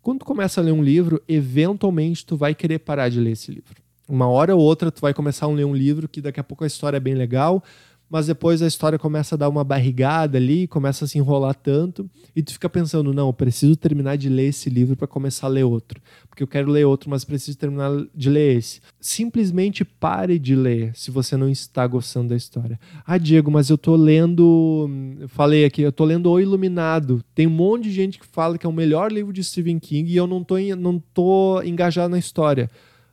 Quando 0.00 0.20
tu 0.20 0.24
começa 0.24 0.60
a 0.60 0.64
ler 0.64 0.72
um 0.72 0.82
livro, 0.82 1.20
eventualmente 1.28 2.24
tu 2.24 2.36
vai 2.36 2.54
querer 2.54 2.78
parar 2.78 3.08
de 3.08 3.20
ler 3.20 3.32
esse 3.32 3.50
livro. 3.50 3.82
Uma 4.08 4.28
hora 4.28 4.54
ou 4.54 4.62
outra 4.62 4.90
tu 4.90 5.00
vai 5.00 5.12
começar 5.12 5.46
a 5.46 5.50
ler 5.50 5.64
um 5.64 5.74
livro 5.74 6.08
que 6.08 6.20
daqui 6.20 6.40
a 6.40 6.44
pouco 6.44 6.64
a 6.64 6.66
história 6.66 6.96
é 6.96 7.00
bem 7.00 7.14
legal, 7.14 7.62
mas 8.10 8.26
depois 8.26 8.62
a 8.62 8.66
história 8.66 8.98
começa 8.98 9.34
a 9.34 9.38
dar 9.38 9.48
uma 9.48 9.62
barrigada 9.62 10.38
ali, 10.38 10.66
começa 10.66 11.04
a 11.04 11.08
se 11.08 11.18
enrolar 11.18 11.54
tanto, 11.54 12.08
e 12.34 12.42
tu 12.42 12.52
fica 12.52 12.68
pensando, 12.68 13.12
não, 13.12 13.26
eu 13.26 13.32
preciso 13.32 13.76
terminar 13.76 14.16
de 14.16 14.28
ler 14.28 14.48
esse 14.48 14.70
livro 14.70 14.96
para 14.96 15.06
começar 15.06 15.46
a 15.46 15.50
ler 15.50 15.64
outro, 15.64 16.00
porque 16.28 16.42
eu 16.42 16.46
quero 16.46 16.70
ler 16.70 16.84
outro, 16.84 17.10
mas 17.10 17.24
preciso 17.24 17.58
terminar 17.58 17.90
de 18.14 18.30
ler 18.30 18.56
esse. 18.56 18.80
Simplesmente 19.00 19.84
pare 19.84 20.38
de 20.38 20.56
ler 20.56 20.92
se 20.94 21.10
você 21.10 21.36
não 21.36 21.48
está 21.48 21.86
gostando 21.86 22.28
da 22.28 22.36
história. 22.36 22.80
Ah, 23.06 23.18
Diego, 23.18 23.50
mas 23.50 23.68
eu 23.68 23.76
tô 23.76 23.94
lendo, 23.94 24.88
eu 25.20 25.28
falei 25.28 25.64
aqui, 25.64 25.82
eu 25.82 25.92
tô 25.92 26.04
lendo 26.04 26.30
O 26.30 26.40
Iluminado. 26.40 27.22
Tem 27.34 27.46
um 27.46 27.50
monte 27.50 27.84
de 27.84 27.92
gente 27.92 28.18
que 28.18 28.26
fala 28.26 28.56
que 28.56 28.66
é 28.66 28.68
o 28.68 28.72
melhor 28.72 29.12
livro 29.12 29.32
de 29.32 29.44
Stephen 29.44 29.78
King 29.78 30.10
e 30.10 30.16
eu 30.16 30.26
não 30.26 30.42
tô, 30.42 30.58
não 30.78 30.98
tô 30.98 31.62
engajado 31.62 32.10
na 32.10 32.18
história. 32.18 32.70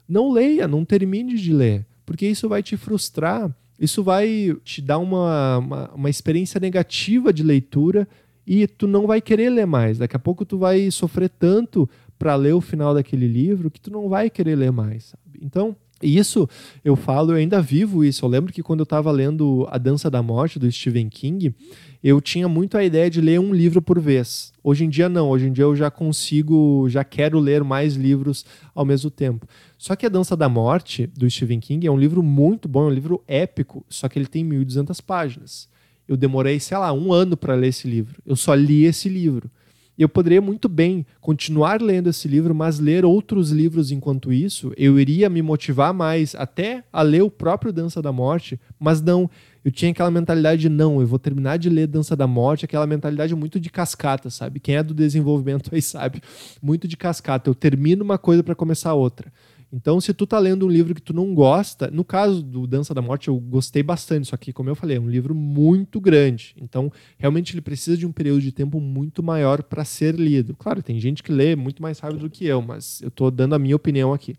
Não 0.07 0.31
leia, 0.31 0.67
não 0.67 0.85
termine 0.85 1.35
de 1.35 1.51
ler, 1.51 1.85
porque 2.05 2.27
isso 2.27 2.47
vai 2.47 2.61
te 2.61 2.77
frustrar 2.77 3.53
isso 3.79 4.03
vai 4.03 4.55
te 4.63 4.81
dar 4.81 4.97
uma, 4.97 5.57
uma, 5.57 5.91
uma, 5.93 6.09
experiência 6.09 6.59
negativa 6.59 7.33
de 7.33 7.43
leitura 7.43 8.07
e 8.47 8.67
tu 8.67 8.87
não 8.87 9.05
vai 9.07 9.21
querer 9.21 9.49
ler 9.49 9.65
mais. 9.65 9.97
Daqui 9.97 10.15
a 10.15 10.19
pouco 10.19 10.45
tu 10.45 10.57
vai 10.57 10.89
sofrer 10.91 11.29
tanto 11.29 11.89
para 12.17 12.35
ler 12.35 12.53
o 12.53 12.61
final 12.61 12.93
daquele 12.93 13.27
livro 13.27 13.69
que 13.69 13.81
tu 13.81 13.91
não 13.91 14.07
vai 14.07 14.29
querer 14.29 14.55
ler 14.55 14.71
mais. 14.71 15.05
Sabe? 15.05 15.39
Então, 15.41 15.75
E 16.01 16.17
isso 16.17 16.47
eu 16.83 16.95
falo, 16.95 17.31
eu 17.31 17.37
ainda 17.37 17.61
vivo 17.61 18.03
isso. 18.03 18.25
Eu 18.25 18.29
lembro 18.29 18.51
que 18.51 18.61
quando 18.61 18.81
eu 18.81 18.85
estava 18.85 19.11
lendo 19.11 19.65
A 19.69 19.77
Dança 19.77 20.09
da 20.09 20.21
Morte, 20.21 20.59
do 20.59 20.69
Stephen 20.69 21.07
King, 21.09 21.55
eu 22.03 22.19
tinha 22.19 22.47
muito 22.47 22.77
a 22.77 22.83
ideia 22.83 23.09
de 23.09 23.21
ler 23.21 23.39
um 23.39 23.53
livro 23.53 23.81
por 23.81 23.99
vez. 23.99 24.51
Hoje 24.63 24.83
em 24.83 24.89
dia 24.89 25.07
não, 25.07 25.29
hoje 25.29 25.47
em 25.47 25.53
dia 25.53 25.63
eu 25.63 25.75
já 25.75 25.89
consigo, 25.89 26.87
já 26.89 27.03
quero 27.03 27.39
ler 27.39 27.63
mais 27.63 27.95
livros 27.95 28.45
ao 28.73 28.83
mesmo 28.85 29.09
tempo. 29.09 29.47
Só 29.77 29.95
que 29.95 30.05
A 30.05 30.09
Dança 30.09 30.35
da 30.35 30.49
Morte, 30.49 31.07
do 31.07 31.29
Stephen 31.29 31.59
King, 31.59 31.87
é 31.87 31.91
um 31.91 31.97
livro 31.97 32.21
muito 32.21 32.67
bom, 32.67 32.83
é 32.83 32.87
um 32.87 32.93
livro 32.93 33.23
épico, 33.27 33.85
só 33.89 34.09
que 34.09 34.19
ele 34.19 34.27
tem 34.27 34.47
1.200 34.47 35.01
páginas. 35.01 35.69
Eu 36.07 36.17
demorei, 36.17 36.59
sei 36.59 36.77
lá, 36.77 36.91
um 36.93 37.11
ano 37.11 37.35
para 37.35 37.55
ler 37.55 37.69
esse 37.69 37.87
livro. 37.87 38.21
Eu 38.25 38.35
só 38.35 38.53
li 38.53 38.85
esse 38.85 39.09
livro. 39.09 39.49
Eu 39.97 40.09
poderia 40.09 40.41
muito 40.41 40.67
bem 40.67 41.05
continuar 41.21 41.81
lendo 41.81 42.09
esse 42.09 42.27
livro, 42.27 42.53
mas 42.53 42.79
ler 42.79 43.05
outros 43.05 43.49
livros 43.51 43.91
enquanto 43.91 44.33
isso, 44.33 44.73
eu 44.75 44.99
iria 44.99 45.29
me 45.29 45.41
motivar 45.41 45.93
mais 45.93 46.35
até 46.35 46.83
a 46.91 47.01
ler 47.01 47.23
o 47.23 47.31
próprio 47.31 47.71
Dança 47.71 48.01
da 48.01 48.11
Morte, 48.11 48.59
mas 48.77 49.01
não, 49.01 49.29
eu 49.63 49.71
tinha 49.71 49.91
aquela 49.91 50.11
mentalidade 50.11 50.61
de 50.61 50.69
não, 50.69 50.99
eu 50.99 51.07
vou 51.07 51.17
terminar 51.17 51.57
de 51.57 51.69
ler 51.69 51.87
Dança 51.87 52.15
da 52.15 52.27
Morte, 52.27 52.65
aquela 52.65 52.85
mentalidade 52.85 53.33
muito 53.33 53.59
de 53.59 53.69
cascata, 53.69 54.29
sabe? 54.29 54.59
Quem 54.59 54.75
é 54.75 54.83
do 54.83 54.93
desenvolvimento 54.93 55.73
aí 55.73 55.81
sabe, 55.81 56.21
muito 56.61 56.87
de 56.87 56.97
cascata. 56.97 57.49
Eu 57.49 57.55
termino 57.55 58.03
uma 58.03 58.17
coisa 58.17 58.43
para 58.43 58.53
começar 58.53 58.93
outra. 58.93 59.31
Então, 59.75 59.99
se 59.99 60.13
tu 60.13 60.25
tá 60.25 60.39
lendo 60.39 60.65
um 60.65 60.69
livro 60.69 60.95
que 60.95 61.01
tu 61.01 61.13
não 61.13 61.35
gosta, 61.35 61.91
no 61.91 62.05
caso 62.05 62.41
do 62.41 62.65
Dança 62.65 62.93
da 62.93 63.01
Morte, 63.01 63.27
eu 63.27 63.37
gostei 63.37 63.83
bastante, 63.83 64.29
só 64.29 64.37
que, 64.37 64.53
como 64.53 64.69
eu 64.69 64.75
falei, 64.75 64.95
é 64.95 64.99
um 65.01 65.09
livro 65.09 65.35
muito 65.35 65.99
grande. 65.99 66.55
Então, 66.57 66.89
realmente 67.17 67.53
ele 67.53 67.59
precisa 67.59 67.97
de 67.97 68.05
um 68.05 68.11
período 68.11 68.39
de 68.39 68.53
tempo 68.53 68.79
muito 68.79 69.21
maior 69.21 69.61
para 69.61 69.83
ser 69.83 70.15
lido. 70.15 70.55
Claro, 70.55 70.81
tem 70.81 70.97
gente 70.97 71.21
que 71.21 71.29
lê 71.29 71.57
muito 71.57 71.81
mais 71.81 71.99
rápido 71.99 72.21
do 72.21 72.29
que 72.29 72.45
eu, 72.45 72.61
mas 72.61 73.01
eu 73.01 73.11
tô 73.11 73.29
dando 73.29 73.53
a 73.53 73.59
minha 73.59 73.75
opinião 73.75 74.13
aqui. 74.13 74.37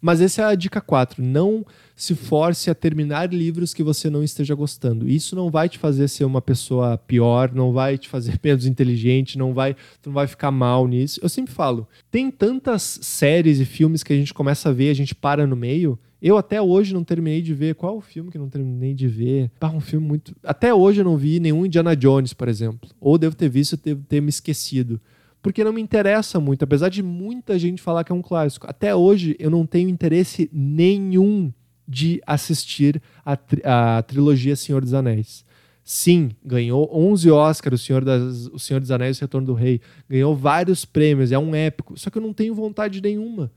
Mas 0.00 0.20
essa 0.20 0.42
é 0.42 0.44
a 0.44 0.54
dica 0.54 0.80
4. 0.80 1.22
Não 1.22 1.64
se 1.98 2.14
force 2.14 2.70
a 2.70 2.74
terminar 2.74 3.32
livros 3.32 3.74
que 3.74 3.82
você 3.82 4.08
não 4.08 4.22
esteja 4.22 4.54
gostando. 4.54 5.08
Isso 5.08 5.34
não 5.34 5.50
vai 5.50 5.68
te 5.68 5.78
fazer 5.78 6.06
ser 6.06 6.24
uma 6.24 6.40
pessoa 6.40 6.96
pior, 6.96 7.52
não 7.52 7.72
vai 7.72 7.98
te 7.98 8.08
fazer 8.08 8.38
menos 8.42 8.66
inteligente, 8.66 9.36
não 9.36 9.52
vai, 9.52 9.74
não 10.06 10.12
vai 10.12 10.28
ficar 10.28 10.52
mal 10.52 10.86
nisso. 10.86 11.18
Eu 11.20 11.28
sempre 11.28 11.52
falo, 11.52 11.88
tem 12.10 12.30
tantas 12.30 13.00
séries 13.02 13.58
e 13.58 13.64
filmes 13.64 14.04
que 14.04 14.12
a 14.12 14.16
gente 14.16 14.32
começa 14.32 14.68
a 14.68 14.72
ver, 14.72 14.90
a 14.90 14.94
gente 14.94 15.14
para 15.14 15.46
no 15.46 15.56
meio. 15.56 15.98
Eu 16.20 16.36
até 16.36 16.60
hoje 16.60 16.94
não 16.94 17.04
terminei 17.04 17.42
de 17.42 17.54
ver. 17.54 17.74
Qual 17.74 17.96
o 17.96 18.00
filme 18.00 18.30
que 18.30 18.38
não 18.38 18.48
terminei 18.48 18.94
de 18.94 19.06
ver? 19.06 19.50
Ah, 19.60 19.70
um 19.70 19.80
filme 19.80 20.06
muito. 20.06 20.34
Até 20.42 20.74
hoje 20.74 21.00
eu 21.00 21.04
não 21.04 21.16
vi 21.16 21.38
nenhum 21.38 21.64
Indiana 21.64 21.96
Jones, 21.96 22.32
por 22.32 22.48
exemplo. 22.48 22.90
Ou 23.00 23.18
devo 23.18 23.36
ter 23.36 23.48
visto 23.48 23.74
e 23.74 23.76
ter, 23.76 23.96
ter 24.08 24.20
me 24.20 24.28
esquecido 24.28 25.00
porque 25.42 25.64
não 25.64 25.72
me 25.72 25.80
interessa 25.80 26.40
muito, 26.40 26.62
apesar 26.64 26.88
de 26.88 27.02
muita 27.02 27.58
gente 27.58 27.80
falar 27.80 28.04
que 28.04 28.12
é 28.12 28.14
um 28.14 28.22
clássico. 28.22 28.66
Até 28.68 28.94
hoje 28.94 29.36
eu 29.38 29.50
não 29.50 29.64
tenho 29.64 29.88
interesse 29.88 30.50
nenhum 30.52 31.52
de 31.86 32.20
assistir 32.26 33.00
a, 33.24 33.36
tri 33.36 33.62
a 33.64 34.02
trilogia 34.02 34.54
Senhor 34.56 34.82
dos 34.82 34.92
Anéis. 34.92 35.44
Sim, 35.82 36.32
ganhou 36.44 36.90
11 36.92 37.30
Oscars, 37.30 37.80
o 37.80 37.84
Senhor, 37.84 38.04
das, 38.04 38.46
o 38.48 38.58
Senhor 38.58 38.78
dos 38.78 38.90
Anéis 38.90 39.16
e 39.16 39.20
o 39.20 39.24
Retorno 39.24 39.46
do 39.46 39.54
Rei. 39.54 39.80
Ganhou 40.06 40.36
vários 40.36 40.84
prêmios, 40.84 41.32
é 41.32 41.38
um 41.38 41.54
épico. 41.54 41.98
Só 41.98 42.10
que 42.10 42.18
eu 42.18 42.22
não 42.22 42.34
tenho 42.34 42.54
vontade 42.54 43.00
nenhuma. 43.00 43.50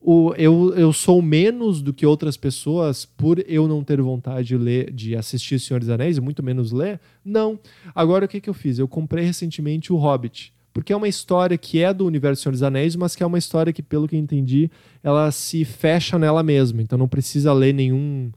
O, 0.00 0.34
eu, 0.36 0.74
eu 0.76 0.92
sou 0.92 1.22
menos 1.22 1.80
do 1.80 1.92
que 1.92 2.04
outras 2.04 2.36
pessoas 2.36 3.04
por 3.04 3.38
eu 3.46 3.68
não 3.68 3.84
ter 3.84 4.00
vontade 4.00 4.48
de 4.48 4.56
ler, 4.56 4.92
de 4.92 5.14
assistir 5.14 5.60
Senhor 5.60 5.78
dos 5.78 5.88
Anéis, 5.88 6.16
e 6.16 6.20
muito 6.20 6.42
menos 6.42 6.72
ler? 6.72 7.00
Não. 7.24 7.60
Agora 7.94 8.24
o 8.24 8.28
que, 8.28 8.40
que 8.40 8.50
eu 8.50 8.54
fiz? 8.54 8.80
Eu 8.80 8.88
comprei 8.88 9.24
recentemente 9.24 9.92
o 9.92 9.96
Hobbit 9.96 10.52
porque 10.78 10.92
é 10.92 10.96
uma 10.96 11.08
história 11.08 11.58
que 11.58 11.82
é 11.82 11.92
do 11.92 12.06
universo 12.06 12.40
Senhor 12.40 12.52
dos 12.52 12.62
Anéis, 12.62 12.94
mas 12.94 13.16
que 13.16 13.22
é 13.24 13.26
uma 13.26 13.36
história 13.36 13.72
que, 13.72 13.82
pelo 13.82 14.06
que 14.06 14.14
eu 14.14 14.20
entendi, 14.20 14.70
ela 15.02 15.28
se 15.32 15.64
fecha 15.64 16.16
nela 16.16 16.40
mesma. 16.40 16.80
Então 16.80 16.96
não 16.96 17.08
precisa 17.08 17.52
ler 17.52 17.74
nenhum. 17.74 18.30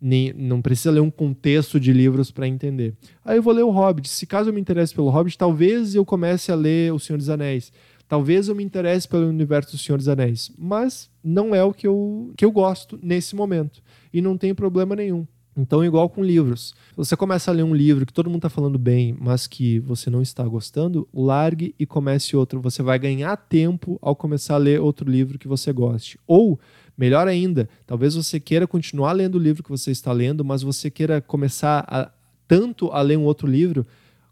Nem, 0.00 0.32
não 0.32 0.62
precisa 0.62 0.92
ler 0.92 1.00
um 1.00 1.10
contexto 1.10 1.80
de 1.80 1.92
livros 1.92 2.30
para 2.30 2.46
entender. 2.46 2.94
Aí 3.24 3.36
eu 3.36 3.42
vou 3.42 3.52
ler 3.52 3.64
o 3.64 3.70
Hobbit. 3.70 4.08
Se 4.08 4.26
caso 4.26 4.50
eu 4.50 4.54
me 4.54 4.60
interesse 4.60 4.94
pelo 4.94 5.10
Hobbit, 5.10 5.36
talvez 5.36 5.96
eu 5.96 6.04
comece 6.04 6.52
a 6.52 6.54
ler 6.54 6.92
O 6.92 7.00
Senhor 7.00 7.18
dos 7.18 7.28
Anéis. 7.28 7.72
Talvez 8.08 8.46
eu 8.46 8.54
me 8.54 8.62
interesse 8.62 9.08
pelo 9.08 9.26
universo 9.26 9.72
do 9.72 9.78
Senhor 9.78 9.98
dos 9.98 10.06
Anéis. 10.06 10.52
Mas 10.56 11.10
não 11.22 11.52
é 11.52 11.64
o 11.64 11.72
que 11.72 11.88
eu, 11.88 12.32
que 12.36 12.44
eu 12.44 12.52
gosto 12.52 12.96
nesse 13.02 13.34
momento. 13.34 13.82
E 14.12 14.22
não 14.22 14.38
tem 14.38 14.54
problema 14.54 14.94
nenhum. 14.94 15.26
Então, 15.58 15.84
igual 15.84 16.08
com 16.08 16.22
livros. 16.22 16.72
Você 16.96 17.16
começa 17.16 17.50
a 17.50 17.54
ler 17.54 17.64
um 17.64 17.74
livro 17.74 18.06
que 18.06 18.12
todo 18.12 18.30
mundo 18.30 18.38
está 18.38 18.48
falando 18.48 18.78
bem, 18.78 19.16
mas 19.18 19.48
que 19.48 19.80
você 19.80 20.08
não 20.08 20.22
está 20.22 20.44
gostando, 20.44 21.08
largue 21.12 21.74
e 21.76 21.84
comece 21.84 22.36
outro. 22.36 22.60
Você 22.60 22.80
vai 22.80 22.96
ganhar 22.96 23.36
tempo 23.36 23.98
ao 24.00 24.14
começar 24.14 24.54
a 24.54 24.58
ler 24.58 24.80
outro 24.80 25.10
livro 25.10 25.36
que 25.36 25.48
você 25.48 25.72
goste. 25.72 26.16
Ou, 26.28 26.60
melhor 26.96 27.26
ainda, 27.26 27.68
talvez 27.88 28.14
você 28.14 28.38
queira 28.38 28.68
continuar 28.68 29.10
lendo 29.10 29.34
o 29.34 29.40
livro 29.40 29.64
que 29.64 29.70
você 29.70 29.90
está 29.90 30.12
lendo, 30.12 30.44
mas 30.44 30.62
você 30.62 30.92
queira 30.92 31.20
começar 31.20 31.84
a, 31.88 32.08
tanto 32.46 32.92
a 32.92 33.02
ler 33.02 33.18
um 33.18 33.24
outro 33.24 33.48
livro 33.48 33.84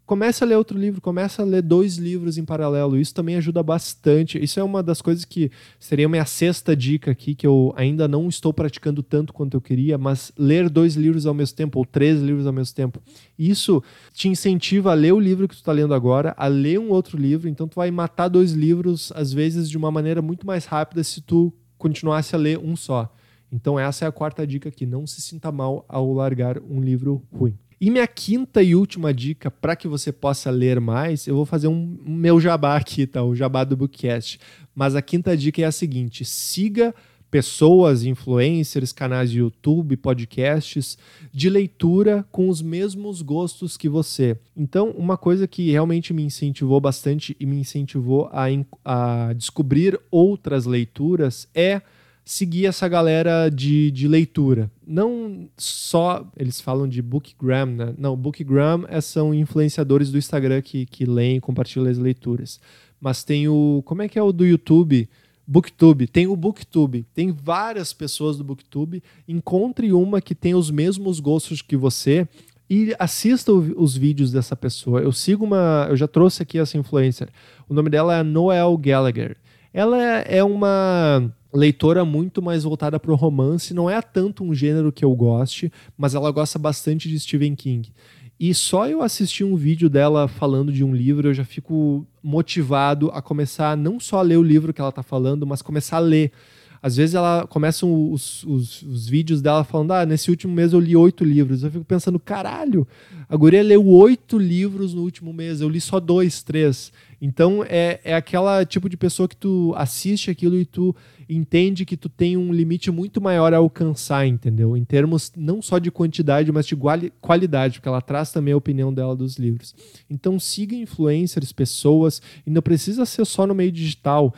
comece 0.07 0.41
a 0.41 0.47
ler 0.47 0.55
outro 0.55 0.79
livro, 0.79 1.01
comece 1.01 1.41
a 1.41 1.43
ler 1.43 1.61
dois 1.61 1.97
livros 1.97 2.37
em 2.37 2.45
paralelo. 2.45 2.97
Isso 2.97 3.13
também 3.13 3.35
ajuda 3.35 3.61
bastante. 3.61 4.41
Isso 4.41 4.57
é 4.57 4.63
uma 4.63 4.81
das 4.81 5.01
coisas 5.01 5.25
que 5.25 5.51
seria 5.77 6.07
minha 6.07 6.25
sexta 6.25 6.73
dica 6.73 7.11
aqui, 7.11 7.35
que 7.35 7.45
eu 7.45 7.73
ainda 7.75 8.07
não 8.07 8.29
estou 8.29 8.53
praticando 8.53 9.03
tanto 9.03 9.33
quanto 9.33 9.57
eu 9.57 9.61
queria, 9.61 9.97
mas 9.97 10.31
ler 10.37 10.69
dois 10.69 10.95
livros 10.95 11.25
ao 11.25 11.33
mesmo 11.33 11.57
tempo, 11.57 11.77
ou 11.77 11.85
três 11.85 12.21
livros 12.21 12.47
ao 12.47 12.53
mesmo 12.53 12.73
tempo. 12.73 13.01
Isso 13.37 13.83
te 14.13 14.29
incentiva 14.29 14.91
a 14.91 14.95
ler 14.95 15.11
o 15.11 15.19
livro 15.19 15.45
que 15.45 15.55
tu 15.55 15.59
está 15.59 15.73
lendo 15.73 15.93
agora, 15.93 16.33
a 16.37 16.47
ler 16.47 16.79
um 16.79 16.89
outro 16.89 17.17
livro, 17.17 17.49
então 17.49 17.67
tu 17.67 17.75
vai 17.75 17.91
matar 17.91 18.29
dois 18.29 18.53
livros, 18.53 19.11
às 19.13 19.33
vezes, 19.33 19.69
de 19.69 19.77
uma 19.77 19.91
maneira 19.91 20.21
muito 20.21 20.47
mais 20.47 20.65
rápida 20.65 21.03
se 21.03 21.19
tu 21.19 21.53
continuasse 21.77 22.33
a 22.33 22.39
ler 22.39 22.57
um 22.57 22.77
só. 22.77 23.13
Então 23.51 23.77
essa 23.77 24.05
é 24.05 24.07
a 24.07 24.11
quarta 24.11 24.47
dica 24.47 24.69
aqui, 24.69 24.85
não 24.85 25.05
se 25.05 25.21
sinta 25.21 25.51
mal 25.51 25.85
ao 25.89 26.13
largar 26.13 26.59
um 26.59 26.81
livro 26.81 27.21
ruim. 27.31 27.57
E 27.79 27.91
minha 27.91 28.07
quinta 28.07 28.63
e 28.63 28.73
última 28.73 29.13
dica 29.13 29.51
para 29.51 29.75
que 29.75 29.87
você 29.87 30.11
possa 30.11 30.49
ler 30.49 30.79
mais, 30.79 31.27
eu 31.27 31.35
vou 31.35 31.45
fazer 31.45 31.67
um, 31.67 31.97
meu 32.05 32.39
jabá 32.39 32.75
aqui, 32.75 33.05
tá? 33.05 33.23
O 33.23 33.35
jabá 33.35 33.63
do 33.63 33.77
Bookcast. 33.77 34.39
Mas 34.73 34.95
a 34.95 35.01
quinta 35.01 35.37
dica 35.37 35.61
é 35.61 35.65
a 35.65 35.71
seguinte: 35.71 36.25
siga 36.25 36.93
pessoas, 37.29 38.03
influencers, 38.03 38.91
canais 38.91 39.29
de 39.29 39.39
YouTube, 39.39 39.97
podcasts 39.97 40.97
de 41.31 41.49
leitura 41.49 42.25
com 42.31 42.49
os 42.49 42.61
mesmos 42.61 43.21
gostos 43.21 43.77
que 43.77 43.89
você. 43.89 44.37
Então, 44.55 44.91
uma 44.91 45.17
coisa 45.17 45.47
que 45.47 45.69
realmente 45.69 46.13
me 46.13 46.23
incentivou 46.23 46.79
bastante 46.79 47.35
e 47.39 47.45
me 47.45 47.59
incentivou 47.59 48.29
a, 48.31 48.45
a 48.83 49.33
descobrir 49.33 49.99
outras 50.09 50.65
leituras 50.65 51.47
é 51.53 51.81
seguir 52.27 52.65
essa 52.65 52.89
galera 52.89 53.49
de, 53.49 53.89
de 53.89 54.05
leitura. 54.05 54.69
Não 54.85 55.47
só 55.57 56.29
eles 56.35 56.59
falam 56.59 56.85
de 56.85 57.01
Bookgram, 57.01 57.67
né? 57.67 57.93
Não, 57.97 58.17
Bookgram 58.17 58.83
é, 58.89 58.99
são 58.99 59.33
influenciadores 59.33 60.11
do 60.11 60.17
Instagram 60.17 60.61
que, 60.61 60.85
que 60.85 61.05
leem 61.05 61.37
e 61.37 61.41
compartilham 61.41 61.89
as 61.89 61.97
leituras. 61.97 62.59
Mas 62.99 63.23
tem 63.23 63.47
o. 63.47 63.81
Como 63.85 64.01
é 64.01 64.09
que 64.09 64.19
é 64.19 64.21
o 64.21 64.33
do 64.33 64.45
YouTube? 64.45 65.07
Booktube, 65.49 66.07
tem 66.07 66.27
o 66.27 66.35
Booktube, 66.35 67.05
tem 67.13 67.31
várias 67.31 67.93
pessoas 67.93 68.37
do 68.37 68.43
Booktube. 68.43 69.01
Encontre 69.25 69.93
uma 69.93 70.19
que 70.19 70.35
tem 70.35 70.53
os 70.53 70.69
mesmos 70.69 71.21
gostos 71.21 71.61
que 71.61 71.77
você 71.77 72.27
e 72.69 72.93
assista 72.99 73.53
os 73.53 73.95
vídeos 73.95 74.33
dessa 74.33 74.57
pessoa. 74.57 74.99
Eu 74.99 75.13
sigo 75.13 75.45
uma, 75.45 75.87
eu 75.89 75.95
já 75.95 76.05
trouxe 76.05 76.43
aqui 76.43 76.59
essa 76.59 76.77
influencer. 76.77 77.29
O 77.69 77.73
nome 77.73 77.89
dela 77.89 78.17
é 78.17 78.23
Noel 78.23 78.77
Gallagher. 78.77 79.37
Ela 79.73 79.97
é 80.01 80.43
uma 80.43 81.31
leitora 81.53 82.05
muito 82.05 82.41
mais 82.41 82.63
voltada 82.63 82.99
para 82.99 83.11
o 83.11 83.15
romance. 83.15 83.73
Não 83.73 83.89
é 83.89 84.01
tanto 84.01 84.43
um 84.43 84.53
gênero 84.53 84.91
que 84.91 85.03
eu 85.03 85.13
goste, 85.15 85.71
mas 85.97 86.15
ela 86.15 86.31
gosta 86.31 86.59
bastante 86.59 87.09
de 87.09 87.19
Stephen 87.19 87.55
King. 87.55 87.91
E 88.39 88.53
só 88.53 88.87
eu 88.87 89.01
assistir 89.01 89.43
um 89.43 89.55
vídeo 89.55 89.89
dela 89.89 90.27
falando 90.27 90.71
de 90.71 90.83
um 90.83 90.93
livro, 90.93 91.29
eu 91.29 91.33
já 91.33 91.43
fico 91.43 92.05
motivado 92.21 93.09
a 93.11 93.21
começar 93.21 93.75
não 93.75 93.99
só 93.99 94.19
a 94.19 94.21
ler 94.21 94.37
o 94.37 94.43
livro 94.43 94.71
que 94.71 94.79
ela 94.79 94.91
está 94.91 95.01
falando, 95.01 95.47
mas 95.47 95.63
começar 95.63 95.97
a 95.97 96.01
ler. 96.01 96.31
Às 96.79 96.97
vezes 96.97 97.15
ela 97.15 97.47
começa 97.47 97.87
os, 97.87 98.43
os, 98.43 98.83
os, 98.83 99.09
vídeos 99.09 99.41
dela 99.41 99.63
falando: 99.63 99.91
Ah, 99.91 100.05
nesse 100.05 100.29
último 100.29 100.53
mês 100.53 100.71
eu 100.71 100.79
li 100.79 100.95
oito 100.95 101.23
livros. 101.23 101.63
Eu 101.63 101.71
fico 101.71 101.83
pensando, 101.83 102.19
caralho, 102.19 102.87
a 103.27 103.35
guria 103.35 103.63
leu 103.63 103.83
oito 103.87 104.37
livros 104.37 104.93
no 104.93 105.01
último 105.01 105.33
mês, 105.33 105.59
eu 105.59 105.67
li 105.67 105.81
só 105.81 105.99
dois, 105.99 106.43
três. 106.43 106.91
Então 107.21 107.63
é, 107.67 107.99
é 108.03 108.15
aquela 108.15 108.65
tipo 108.65 108.87
de 108.87 108.95
pessoa 108.95 109.27
que 109.27 109.35
tu 109.35 109.73
assiste 109.75 110.29
aquilo 110.29 110.55
e 110.55 110.65
tu 110.65 110.95
entende 111.29 111.85
que 111.85 111.97
tu 111.97 112.07
tem 112.07 112.37
um 112.37 112.53
limite 112.53 112.89
muito 112.91 113.19
maior 113.19 113.53
a 113.53 113.57
alcançar, 113.57 114.25
entendeu? 114.25 114.77
Em 114.77 114.85
termos 114.85 115.31
não 115.35 115.61
só 115.61 115.77
de 115.77 115.91
quantidade, 115.91 116.51
mas 116.51 116.65
de 116.65 116.75
qualidade, 117.19 117.79
porque 117.79 117.89
ela 117.89 118.01
traz 118.01 118.31
também 118.31 118.53
a 118.53 118.57
opinião 118.57 118.93
dela 118.93 119.15
dos 119.15 119.37
livros. 119.37 119.75
Então 120.09 120.39
siga 120.39 120.75
influencers, 120.75 121.51
pessoas, 121.51 122.21
e 122.45 122.49
não 122.49 122.61
precisa 122.61 123.05
ser 123.05 123.25
só 123.25 123.45
no 123.45 123.55
meio 123.55 123.71
digital. 123.71 124.33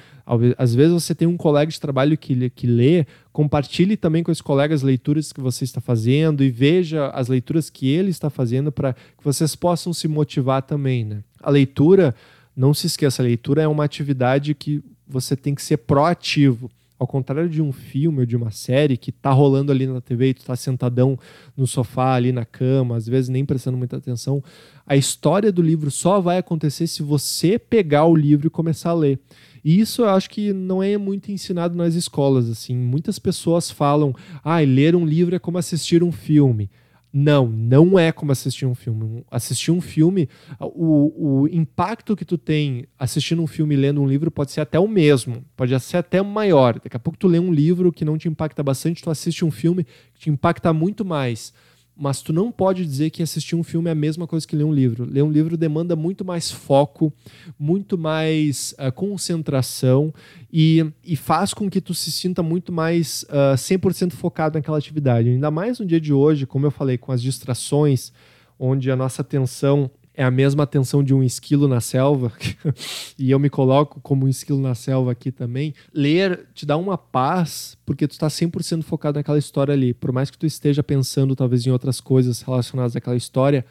Às 0.57 0.75
vezes 0.75 0.93
você 0.93 1.15
tem 1.15 1.27
um 1.27 1.37
colega 1.37 1.71
de 1.71 1.79
trabalho 1.79 2.17
que, 2.17 2.49
que 2.51 2.67
lê, 2.67 3.05
compartilhe 3.31 3.97
também 3.97 4.23
com 4.23 4.31
esse 4.31 4.43
colega 4.43 4.75
as 4.75 4.83
leituras 4.83 5.31
que 5.31 5.41
você 5.41 5.63
está 5.63 5.81
fazendo 5.81 6.43
e 6.43 6.49
veja 6.49 7.07
as 7.09 7.27
leituras 7.27 7.69
que 7.69 7.89
ele 7.89 8.09
está 8.09 8.29
fazendo 8.29 8.71
para 8.71 8.93
que 8.93 9.23
vocês 9.23 9.55
possam 9.55 9.91
se 9.91 10.07
motivar 10.07 10.61
também, 10.61 11.03
né? 11.03 11.23
A 11.41 11.49
leitura, 11.49 12.13
não 12.59 12.73
se 12.73 12.87
esqueça, 12.87 13.21
a 13.21 13.25
leitura 13.25 13.61
é 13.61 13.67
uma 13.69 13.85
atividade 13.85 14.53
que 14.53 14.83
você 15.07 15.33
tem 15.33 15.55
que 15.55 15.61
ser 15.61 15.77
proativo. 15.77 16.69
Ao 16.99 17.07
contrário 17.07 17.49
de 17.49 17.61
um 17.61 17.71
filme 17.71 18.19
ou 18.19 18.25
de 18.25 18.35
uma 18.35 18.51
série 18.51 18.97
que 18.97 19.13
tá 19.13 19.31
rolando 19.31 19.71
ali 19.71 19.87
na 19.87 20.01
TV 20.01 20.31
e 20.31 20.33
tu 20.33 20.43
tá 20.43 20.57
sentadão 20.57 21.17
no 21.55 21.65
sofá, 21.65 22.15
ali 22.15 22.33
na 22.33 22.43
cama, 22.43 22.97
às 22.97 23.07
vezes 23.07 23.29
nem 23.29 23.45
prestando 23.45 23.77
muita 23.77 23.95
atenção, 23.95 24.43
a 24.85 24.97
história 24.97 25.53
do 25.53 25.61
livro 25.61 25.89
só 25.89 26.19
vai 26.19 26.37
acontecer 26.37 26.85
se 26.87 27.01
você 27.01 27.57
pegar 27.57 28.03
o 28.03 28.13
livro 28.13 28.47
e 28.47 28.49
começar 28.49 28.89
a 28.89 28.93
ler. 28.93 29.17
E 29.63 29.79
isso 29.79 30.01
eu 30.01 30.09
acho 30.09 30.29
que 30.29 30.51
não 30.51 30.83
é 30.83 30.97
muito 30.97 31.31
ensinado 31.31 31.77
nas 31.77 31.95
escolas, 31.95 32.49
assim. 32.49 32.75
Muitas 32.75 33.17
pessoas 33.17 33.71
falam, 33.71 34.13
ah, 34.43 34.59
ler 34.59 34.97
um 34.97 35.05
livro 35.05 35.33
é 35.33 35.39
como 35.39 35.57
assistir 35.57 36.03
um 36.03 36.11
filme. 36.11 36.69
Não, 37.11 37.47
não 37.47 37.97
é 37.97 38.11
como 38.11 38.31
assistir 38.31 38.65
um 38.65 38.75
filme. 38.75 39.25
Assistir 39.31 39.71
um 39.71 39.81
filme, 39.81 40.29
o, 40.59 41.41
o 41.41 41.47
impacto 41.47 42.15
que 42.15 42.23
tu 42.23 42.37
tem 42.37 42.85
assistindo 42.97 43.41
um 43.41 43.47
filme 43.47 43.73
e 43.73 43.77
lendo 43.77 44.01
um 44.01 44.07
livro 44.07 44.29
pode 44.29 44.51
ser 44.51 44.61
até 44.61 44.79
o 44.79 44.87
mesmo, 44.87 45.43
pode 45.55 45.77
ser 45.79 45.97
até 45.97 46.21
maior. 46.21 46.79
Daqui 46.79 46.95
a 46.95 46.99
pouco 46.99 47.17
tu 47.17 47.27
lê 47.27 47.39
um 47.39 47.51
livro 47.51 47.91
que 47.91 48.05
não 48.05 48.17
te 48.17 48.27
impacta 48.27 48.61
bastante, 48.61 49.01
tu 49.01 49.09
assiste 49.09 49.43
um 49.43 49.49
filme 49.51 49.85
que 50.13 50.19
te 50.19 50.29
impacta 50.29 50.71
muito 50.71 51.03
mais 51.03 51.51
mas 51.99 52.21
tu 52.21 52.31
não 52.31 52.49
pode 52.49 52.85
dizer 52.85 53.09
que 53.09 53.21
assistir 53.21 53.57
um 53.57 53.63
filme 53.63 53.89
é 53.89 53.91
a 53.91 53.95
mesma 53.95 54.25
coisa 54.25 54.47
que 54.47 54.55
ler 54.55 54.63
um 54.63 54.71
livro. 54.71 55.03
Ler 55.03 55.21
um 55.21 55.29
livro 55.29 55.57
demanda 55.57 55.97
muito 55.97 56.23
mais 56.23 56.49
foco, 56.49 57.11
muito 57.59 57.97
mais 57.97 58.73
uh, 58.79 58.89
concentração 58.89 60.13
e, 60.51 60.85
e, 61.03 61.17
faz 61.17 61.53
com 61.53 61.69
que 61.69 61.81
tu 61.81 61.93
se 61.93 62.09
sinta 62.09 62.41
muito 62.41 62.71
mais 62.71 63.23
uh, 63.23 63.51
ah, 63.51 63.55
100% 63.55 64.13
focado 64.13 64.57
naquela 64.57 64.77
atividade. 64.77 65.27
Ainda 65.27 65.51
mais 65.51 65.77
no 65.77 65.85
dia 65.85 65.99
de 65.99 66.13
hoje, 66.13 66.45
como 66.45 66.65
eu 66.65 66.71
falei, 66.71 66.97
com 66.97 67.11
as 67.11 67.21
distrações, 67.21 68.13
onde 68.57 68.89
a 68.89 68.95
nossa 68.95 69.21
atenção 69.21 69.91
é 70.19 70.23
a 70.25 70.29
mesma 70.29 70.63
atenção 70.63 71.01
de 71.01 71.13
um 71.13 71.23
esquilo 71.23 71.65
na 71.65 71.79
selva, 71.79 72.33
e 73.17 73.31
eu 73.31 73.39
me 73.39 73.49
coloco 73.49 74.01
como 74.01 74.25
um 74.25 74.27
esquilo 74.27 74.59
na 74.59 74.75
selva 74.75 75.13
aqui 75.13 75.31
também, 75.31 75.73
ler 75.93 76.45
te 76.53 76.65
dá 76.65 76.75
uma 76.75 76.97
paz, 76.97 77.77
porque 77.85 78.05
tu 78.05 78.11
está 78.11 78.27
100% 78.27 78.83
focado 78.83 79.17
naquela 79.17 79.37
história 79.39 79.73
ali. 79.73 79.93
Por 79.93 80.11
mais 80.11 80.29
que 80.29 80.37
tu 80.37 80.45
esteja 80.45 80.83
pensando 80.83 81.37
talvez 81.37 81.65
em 81.65 81.71
outras 81.71 82.01
coisas 82.01 82.41
relacionadas 82.41 82.97
àquela 82.97 83.15
história, 83.15 83.65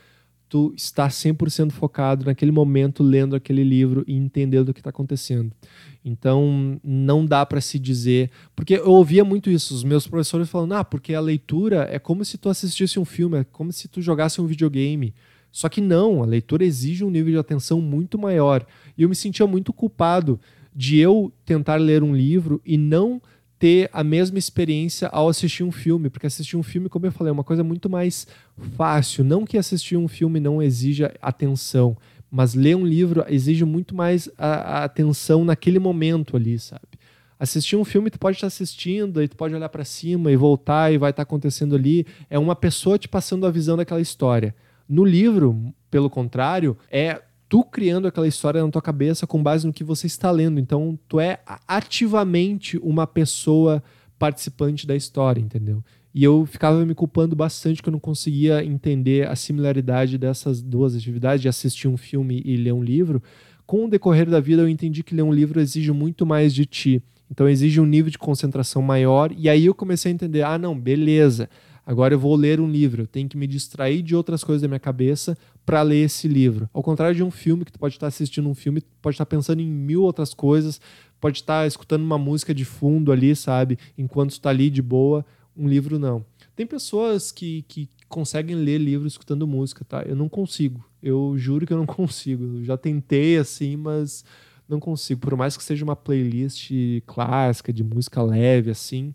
tu 0.49 0.73
está 0.75 1.07
100% 1.07 1.71
focado 1.71 2.25
naquele 2.25 2.51
momento 2.51 3.03
lendo 3.03 3.37
aquele 3.37 3.63
livro 3.63 4.03
e 4.07 4.17
entendendo 4.17 4.71
o 4.71 4.73
que 4.73 4.81
está 4.81 4.89
acontecendo. 4.89 5.53
Então, 6.03 6.81
não 6.83 7.27
dá 7.27 7.45
para 7.45 7.61
se 7.61 7.79
dizer. 7.79 8.31
Porque 8.57 8.77
eu 8.77 8.93
ouvia 8.93 9.23
muito 9.23 9.51
isso, 9.51 9.75
os 9.75 9.85
meus 9.85 10.07
professores 10.07 10.49
falando: 10.49 10.73
ah, 10.73 10.83
porque 10.83 11.13
a 11.13 11.21
leitura 11.21 11.87
é 11.91 11.99
como 11.99 12.25
se 12.25 12.39
tu 12.39 12.49
assistisse 12.49 12.99
um 12.99 13.05
filme, 13.05 13.41
é 13.41 13.45
como 13.45 13.71
se 13.71 13.87
tu 13.87 14.01
jogasse 14.01 14.41
um 14.41 14.47
videogame. 14.47 15.13
Só 15.51 15.69
que 15.69 15.81
não, 15.81 16.23
a 16.23 16.27
leitura 16.27 16.65
exige 16.65 17.05
um 17.05 17.11
nível 17.11 17.33
de 17.33 17.39
atenção 17.39 17.81
muito 17.81 18.19
maior. 18.19 18.67
E 18.97 19.03
eu 19.03 19.09
me 19.09 19.15
sentia 19.15 19.47
muito 19.47 19.73
culpado 19.73 20.39
de 20.75 20.99
eu 20.99 21.33
tentar 21.45 21.77
ler 21.77 22.03
um 22.03 22.15
livro 22.15 22.61
e 22.65 22.77
não 22.77 23.21
ter 23.59 23.91
a 23.93 24.05
mesma 24.05 24.39
experiência 24.39 25.09
ao 25.09 25.29
assistir 25.29 25.65
um 25.65 25.73
filme, 25.73 26.09
porque 26.09 26.27
assistir 26.27 26.57
um 26.57 26.63
filme, 26.63 26.89
como 26.89 27.07
eu 27.07 27.13
falei, 27.13 27.31
é 27.31 27.33
uma 27.33 27.43
coisa 27.43 27.65
muito 27.65 27.91
mais 27.91 28.27
fácil. 28.77 29.25
Não 29.25 29.45
que 29.45 29.59
assistir 29.59 29.97
um 29.97 30.07
filme 30.07 30.39
não 30.39 30.63
exija 30.63 31.13
atenção, 31.21 31.97
mas 32.31 32.55
ler 32.55 32.77
um 32.77 32.87
livro 32.87 33.25
exige 33.29 33.65
muito 33.65 33.95
mais 33.95 34.31
a, 34.39 34.81
a 34.81 34.85
atenção 34.85 35.45
naquele 35.45 35.79
momento 35.79 36.37
ali, 36.37 36.59
sabe? 36.59 36.83
Assistir 37.41 37.77
um 37.77 37.85
filme, 37.85 38.11
tu 38.11 38.19
pode 38.19 38.37
estar 38.37 38.49
assistindo, 38.49 39.23
e 39.23 39.29
tu 39.29 39.37
pode 39.37 39.55
olhar 39.55 39.69
para 39.69 39.85
cima 39.85 40.31
e 40.31 40.37
voltar 40.37 40.93
e 40.93 40.99
vai 40.99 41.11
estar 41.11 41.23
acontecendo 41.23 41.75
ali. 41.75 42.05
É 42.29 42.39
uma 42.39 42.55
pessoa 42.55 42.99
te 42.99 43.09
passando 43.09 43.47
a 43.47 43.51
visão 43.51 43.77
daquela 43.77 44.01
história. 44.01 44.55
No 44.89 45.05
livro, 45.05 45.75
pelo 45.91 46.09
contrário, 46.09 46.77
é 46.91 47.21
tu 47.49 47.65
criando 47.65 48.07
aquela 48.07 48.29
história 48.29 48.63
na 48.63 48.71
tua 48.71 48.83
cabeça 48.83 49.27
com 49.27 49.43
base 49.43 49.67
no 49.67 49.73
que 49.73 49.85
você 49.85 50.07
está 50.07 50.31
lendo. 50.31 50.61
Então, 50.61 50.99
tu 51.09 51.19
é 51.19 51.41
ativamente 51.67 52.79
uma 52.79 53.07
pessoa 53.07 53.83
participante 54.19 54.87
da 54.87 54.97
história, 54.97 55.41
entendeu? 55.41 55.83
E 56.15 56.25
eu 56.25 56.45
ficava 56.47 56.85
me 56.85 56.95
culpando 56.95 57.37
bastante 57.37 57.83
que 57.83 57.89
eu 57.89 57.93
não 57.93 58.01
conseguia 58.01 58.65
entender 58.65 59.29
a 59.29 59.37
similaridade 59.37 60.19
dessas 60.19 60.61
duas 60.61 60.97
atividades, 60.97 61.43
de 61.43 61.49
assistir 61.49 61.87
um 61.87 61.97
filme 61.97 62.43
e 62.45 62.57
ler 62.57 62.73
um 62.73 62.83
livro. 62.83 63.23
Com 63.67 63.85
o 63.85 63.89
decorrer 63.89 64.29
da 64.29 64.41
vida, 64.41 64.63
eu 64.63 64.69
entendi 64.69 65.03
que 65.03 65.15
ler 65.15 65.23
um 65.23 65.33
livro 65.33 65.61
exige 65.61 65.93
muito 65.93 66.27
mais 66.27 66.55
de 66.55 66.67
ti. 66.67 67.03
Então, 67.31 67.49
exige 67.49 67.81
um 67.81 67.85
nível 67.85 68.11
de 68.11 68.19
concentração 68.19 68.81
maior. 68.81 69.31
E 69.37 69.49
aí 69.49 69.67
eu 69.67 69.75
comecei 69.75 70.11
a 70.11 70.15
entender: 70.15 70.43
ah, 70.43 70.59
não, 70.59 70.79
beleza. 70.79 71.49
Agora 71.89 72.13
eu 72.13 72.19
vou 72.19 72.37
ler 72.37 72.61
um 72.61 72.71
livro, 72.71 73.05
eu 73.05 73.07
tenho 73.07 73.27
que 73.31 73.37
me 73.39 73.47
distrair 73.47 74.03
de 74.03 74.15
outras 74.15 74.45
coisas 74.45 74.61
da 74.61 74.69
minha 74.69 74.79
cabeça 74.79 75.39
para 75.65 75.81
ler 75.81 76.05
esse 76.05 76.29
livro. 76.29 76.69
Ao 76.71 76.83
contrário 76.83 77.17
de 77.17 77.23
um 77.23 77.31
filme, 77.31 77.65
que 77.65 77.73
tu 77.73 77.79
pode 77.79 77.95
estar 77.95 78.09
assistindo 78.09 78.47
um 78.47 78.55
filme, 78.55 78.83
pode 79.01 79.15
estar 79.15 79.25
pensando 79.25 79.63
em 79.63 79.67
mil 79.67 80.03
outras 80.03 80.35
coisas, 80.35 80.83
pode 81.19 81.39
estar 81.39 81.67
escutando 81.67 82.03
uma 82.03 82.19
música 82.19 82.53
de 82.53 82.63
fundo 82.63 83.11
ali, 83.11 83.35
sabe? 83.35 83.79
Enquanto 83.97 84.33
está 84.33 84.51
ali 84.51 84.69
de 84.69 84.83
boa. 84.83 85.25
Um 85.57 85.67
livro 85.67 85.99
não. 85.99 86.27
Tem 86.55 86.67
pessoas 86.67 87.33
que, 87.33 87.65
que 87.67 87.89
conseguem 88.07 88.55
ler 88.55 88.77
livro 88.77 89.09
escutando 89.09 89.47
música, 89.47 89.83
tá? 89.83 90.03
Eu 90.03 90.15
não 90.15 90.29
consigo. 90.29 90.85
Eu 91.03 91.37
juro 91.39 91.67
que 91.67 91.73
eu 91.73 91.79
não 91.79 91.87
consigo. 91.89 92.59
Eu 92.59 92.65
já 92.65 92.77
tentei 92.77 93.39
assim, 93.39 93.77
mas 93.77 94.27
não 94.69 94.79
consigo. 94.79 95.23
Por 95.23 95.35
mais 95.39 95.57
que 95.57 95.65
seja 95.65 95.87
uma 95.87 95.97
playlist 95.97 96.71
clássica 97.07 97.73
de 97.73 97.83
música 97.83 98.21
leve, 98.21 98.71
assim 98.71 99.15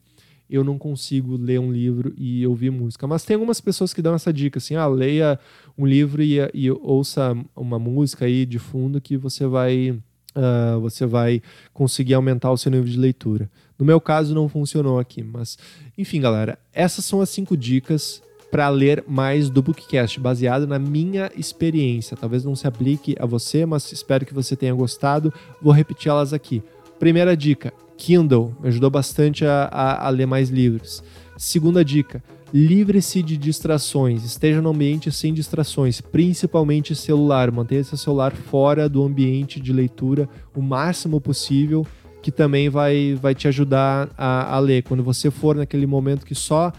eu 0.49 0.63
não 0.63 0.77
consigo 0.77 1.36
ler 1.38 1.60
um 1.60 1.71
livro 1.71 2.13
e 2.17 2.45
ouvir 2.45 2.69
música. 2.69 3.08
Mas 3.08 3.23
tem 3.23 3.36
algumas 3.36 3.60
pessoas 3.60 3.93
que 3.93 4.01
dão 4.01 4.13
essa 4.13 4.32
dica, 4.32 4.58
assim, 4.58 4.75
ah, 4.75 4.88
leia 4.88 5.39
um 5.77 5.86
livro 5.86 6.21
e, 6.21 6.38
e 6.53 6.69
ouça 6.69 7.36
uma 7.56 7.79
música 7.79 8.25
aí 8.25 8.45
de 8.45 8.60
fundo 8.60 9.01
que 9.01 9.17
você 9.17 9.47
vai, 9.47 9.91
uh, 9.91 10.79
você 10.79 11.06
vai 11.06 11.41
conseguir 11.73 12.13
aumentar 12.13 12.51
o 12.51 12.58
seu 12.58 12.71
nível 12.71 12.88
de 12.88 12.99
leitura. 12.99 13.49
No 13.77 13.86
meu 13.86 13.99
caso 13.99 14.36
não 14.36 14.47
funcionou 14.47 14.99
aqui, 14.99 15.23
mas 15.23 15.58
enfim, 15.97 16.21
galera, 16.21 16.60
essas 16.71 17.06
são 17.06 17.21
as 17.21 17.29
cinco 17.29 17.58
dicas 17.58 18.21
para 18.51 18.69
ler 18.69 19.03
mais 19.08 19.49
do 19.49 19.63
Bookcast, 19.63 20.19
baseado 20.19 20.67
na 20.67 20.77
minha 20.77 21.32
experiência. 21.36 22.15
Talvez 22.15 22.45
não 22.45 22.56
se 22.56 22.67
aplique 22.67 23.15
a 23.19 23.25
você, 23.25 23.65
mas 23.65 23.91
espero 23.91 24.27
que 24.27 24.34
você 24.34 24.56
tenha 24.56 24.75
gostado. 24.75 25.34
Vou 25.60 25.73
repetir 25.73 26.10
elas 26.10 26.34
aqui. 26.34 26.62
Primeira 26.99 27.36
dica: 27.36 27.73
Kindle, 27.97 28.56
me 28.62 28.67
ajudou 28.67 28.89
bastante 28.89 29.45
a, 29.45 29.69
a, 29.71 30.08
a 30.08 30.10
ler 30.10 30.25
mais 30.25 30.49
livros. 30.49 31.03
Segunda 31.38 31.84
dica: 31.84 32.23
livre-se 32.53 33.23
de 33.23 33.38
distrações, 33.38 34.23
esteja 34.23 34.62
no 34.62 34.69
ambiente 34.69 35.12
sem 35.12 35.34
distrações, 35.34 36.01
principalmente 36.01 36.95
celular. 36.95 37.51
Mantenha 37.51 37.84
seu 37.84 37.97
celular 37.97 38.34
fora 38.34 38.88
do 38.88 39.03
ambiente 39.03 39.60
de 39.60 39.73
leitura 39.73 40.29
o 40.56 40.62
máximo 40.62 41.19
possível, 41.19 41.86
que 42.21 42.32
também 42.32 42.69
vai, 42.69 43.17
vai 43.19 43.34
te 43.34 43.47
ajudar 43.47 44.10
a, 44.17 44.56
a 44.56 44.60
ler. 44.60 44.84
Quando 44.84 45.03
você 45.03 45.32
for 45.32 45.56
naquele 45.56 45.88
momento 45.88 46.25
que 46.25 46.36
só 46.36 46.71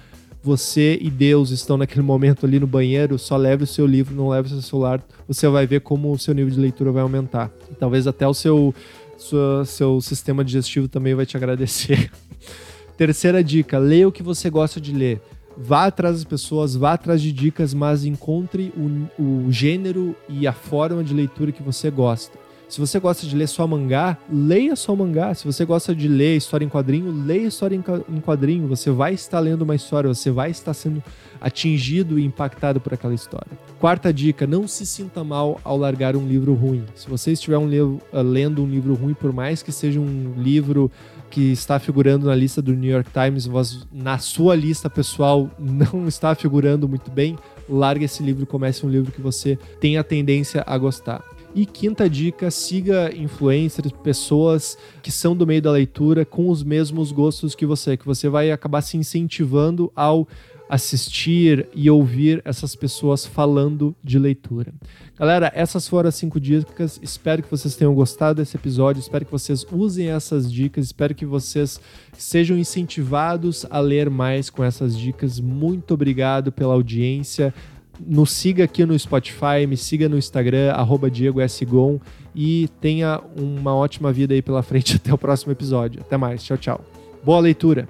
você 0.45 0.99
e 1.01 1.09
Deus 1.09 1.51
estão 1.51 1.79
naquele 1.79 2.03
momento 2.03 2.45
ali 2.45 2.61
no 2.61 2.67
banheiro, 2.67 3.19
só 3.19 3.35
leve 3.35 3.65
o 3.65 3.67
seu 3.67 3.87
livro, 3.87 4.15
não 4.15 4.29
leve 4.29 4.49
o 4.49 4.51
seu 4.51 4.61
celular, 4.61 5.03
você 5.27 5.49
vai 5.49 5.67
ver 5.67 5.81
como 5.81 6.13
o 6.13 6.19
seu 6.19 6.35
nível 6.35 6.53
de 6.53 6.61
leitura 6.61 6.93
vai 6.93 7.03
aumentar. 7.03 7.51
Talvez 7.81 8.07
até 8.07 8.29
o 8.29 8.35
seu 8.35 8.75
sua, 9.17 9.65
seu 9.65 10.01
sistema 10.01 10.45
digestivo 10.45 10.89
também 10.89 11.15
vai 11.15 11.27
te 11.27 11.37
agradecer. 11.37 12.11
Terceira 12.97 13.43
dica: 13.43 13.79
leia 13.79 14.09
o 14.09 14.13
que 14.13 14.23
você 14.23 14.51
gosta 14.51 14.81
de 14.81 14.93
ler. 14.93 15.21
Vá 15.57 15.87
atrás 15.87 16.17
das 16.17 16.25
pessoas, 16.25 16.75
vá 16.75 16.95
atrás 16.95 17.23
de 17.23 17.33
dicas, 17.33 17.73
mas 17.73 18.05
encontre 18.05 18.73
o, 18.77 19.47
o 19.47 19.53
gênero 19.53 20.17
e 20.29 20.47
a 20.47 20.53
forma 20.53 21.05
de 21.05 21.15
leitura 21.15 21.53
que 21.53 21.63
você 21.63 21.91
gosta. 21.91 22.44
Se 22.69 22.81
você 22.81 22.99
gosta 22.99 23.27
de 23.27 23.37
ler 23.37 23.47
só 23.47 23.67
mangá, 23.67 24.17
leia 24.31 24.75
só 24.75 24.97
mangá. 24.97 25.35
Se 25.35 25.45
você 25.45 25.65
gosta 25.65 25.95
de 25.95 26.09
ler 26.09 26.37
história 26.37 26.65
em 26.65 26.69
quadrinho, 26.69 27.13
leia 27.13 27.47
história 27.47 27.77
em 27.77 28.21
quadrinho. 28.21 28.67
Você 28.69 28.91
vai 28.91 29.15
estar 29.15 29.39
lendo 29.41 29.63
uma 29.63 29.75
história, 29.75 30.09
você 30.09 30.31
vai 30.31 30.51
estar 30.51 30.75
sendo 30.75 31.03
atingido 31.41 32.19
e 32.19 32.25
impactado 32.25 32.81
por 32.81 32.95
aquela 32.95 33.15
história. 33.15 33.53
Quarta 33.79 34.13
dica: 34.13 34.47
não 34.47 34.67
se 34.67 34.87
sinta 34.87 35.23
mal 35.23 35.61
ao 35.63 35.77
largar 35.77 36.17
um 36.17 36.27
livro 36.27 36.55
ruim. 36.55 36.85
Se 36.95 37.09
você 37.09 37.33
estiver 37.33 37.59
um 37.59 37.69
livro, 37.69 38.01
uh, 38.13 38.23
lendo 38.23 38.63
um 38.63 38.67
livro 38.67 38.95
ruim, 38.95 39.15
por 39.15 39.33
mais 39.33 39.63
que 39.63 39.71
seja 39.71 40.01
um 40.01 40.35
livro 40.37 40.91
que 41.31 41.53
está 41.53 41.79
figurando 41.79 42.27
na 42.27 42.35
lista 42.35 42.63
do 42.63 42.73
New 42.73 42.91
York 42.91 43.11
Times, 43.11 43.47
mas 43.47 43.87
na 43.93 44.19
sua 44.19 44.55
lista 44.55 44.89
pessoal 44.89 45.51
não 45.59 46.09
está 46.09 46.35
figurando 46.35 46.89
muito 46.89 47.11
bem, 47.11 47.37
largue 47.69 48.05
esse 48.05 48.23
livro 48.23 48.45
e 48.45 48.47
comece 48.47 48.87
um 48.87 48.89
livro 48.89 49.13
que 49.13 49.21
você 49.21 49.59
tem 49.81 49.99
a 49.99 50.05
tendência 50.05 50.63
a 50.67 50.79
gostar. 50.79 51.34
E 51.55 51.65
quinta 51.65 52.11
dica, 52.11 52.51
siga 52.51 53.15
influencers, 53.17 53.93
pessoas 54.03 54.77
que 55.03 55.13
são 55.13 55.37
do 55.37 55.47
meio 55.47 55.63
da 55.63 55.71
leitura 55.71 56.25
com 56.25 56.49
os 56.49 56.65
mesmos 56.65 57.13
gostos 57.13 57.55
que 57.55 57.65
você, 57.65 57.97
que 57.97 58.05
você 58.05 58.29
vai 58.29 58.51
acabar 58.51 58.83
se 58.83 58.97
incentivando 58.97 59.93
ao 59.95 60.27
assistir 60.69 61.69
e 61.75 61.89
ouvir 61.91 62.43
essas 62.45 62.75
pessoas 62.75 63.25
falando 63.25 63.95
de 64.03 64.19
leitura. 64.19 64.73
Galera, 65.17 65.53
essas 65.55 65.87
foram 65.87 66.09
as 66.09 66.15
cinco 66.17 66.41
dicas. 66.41 66.99
Espero 67.03 67.43
que 67.43 67.51
vocês 67.51 67.77
tenham 67.77 67.95
gostado 67.95 68.43
desse 68.43 68.57
episódio. 68.57 68.99
Espero 68.99 69.25
que 69.25 69.31
vocês 69.31 69.65
usem 69.71 70.09
essas 70.09 70.53
dicas. 70.53 70.87
Espero 70.87 71.15
que 71.15 71.27
vocês 71.27 71.81
sejam 72.17 72.59
incentivados 72.59 73.65
a 73.71 73.79
ler 73.79 74.11
mais 74.11 74.51
com 74.51 74.65
essas 74.65 74.99
dicas. 74.99 75.39
Muito 75.39 75.95
obrigado 75.95 76.51
pela 76.51 76.75
audiência. 76.75 77.55
Nos 78.01 78.33
siga 78.33 78.65
aqui 78.65 78.85
no 78.85 78.99
Spotify, 78.99 79.67
me 79.69 79.77
siga 79.77 80.09
no 80.09 80.19
Instagram, 80.19 80.73
arroba 80.73 81.11
Diego 81.11 81.41
S. 81.41 81.65
Gon, 81.65 82.01
e 82.35 82.69
tenha 82.81 83.21
uma 83.37 83.75
ótima 83.75 84.13
vida 84.13 84.35
aí 84.35 84.43
pela 84.43 84.63
frente 84.63 84.97
até 85.03 85.13
o 85.13 85.19
próximo 85.19 85.53
episódio. 85.53 86.01
Até 86.01 86.17
mais, 86.17 86.43
tchau, 86.43 86.57
tchau. 86.57 86.85
Boa 87.25 87.41
leitura! 87.41 87.89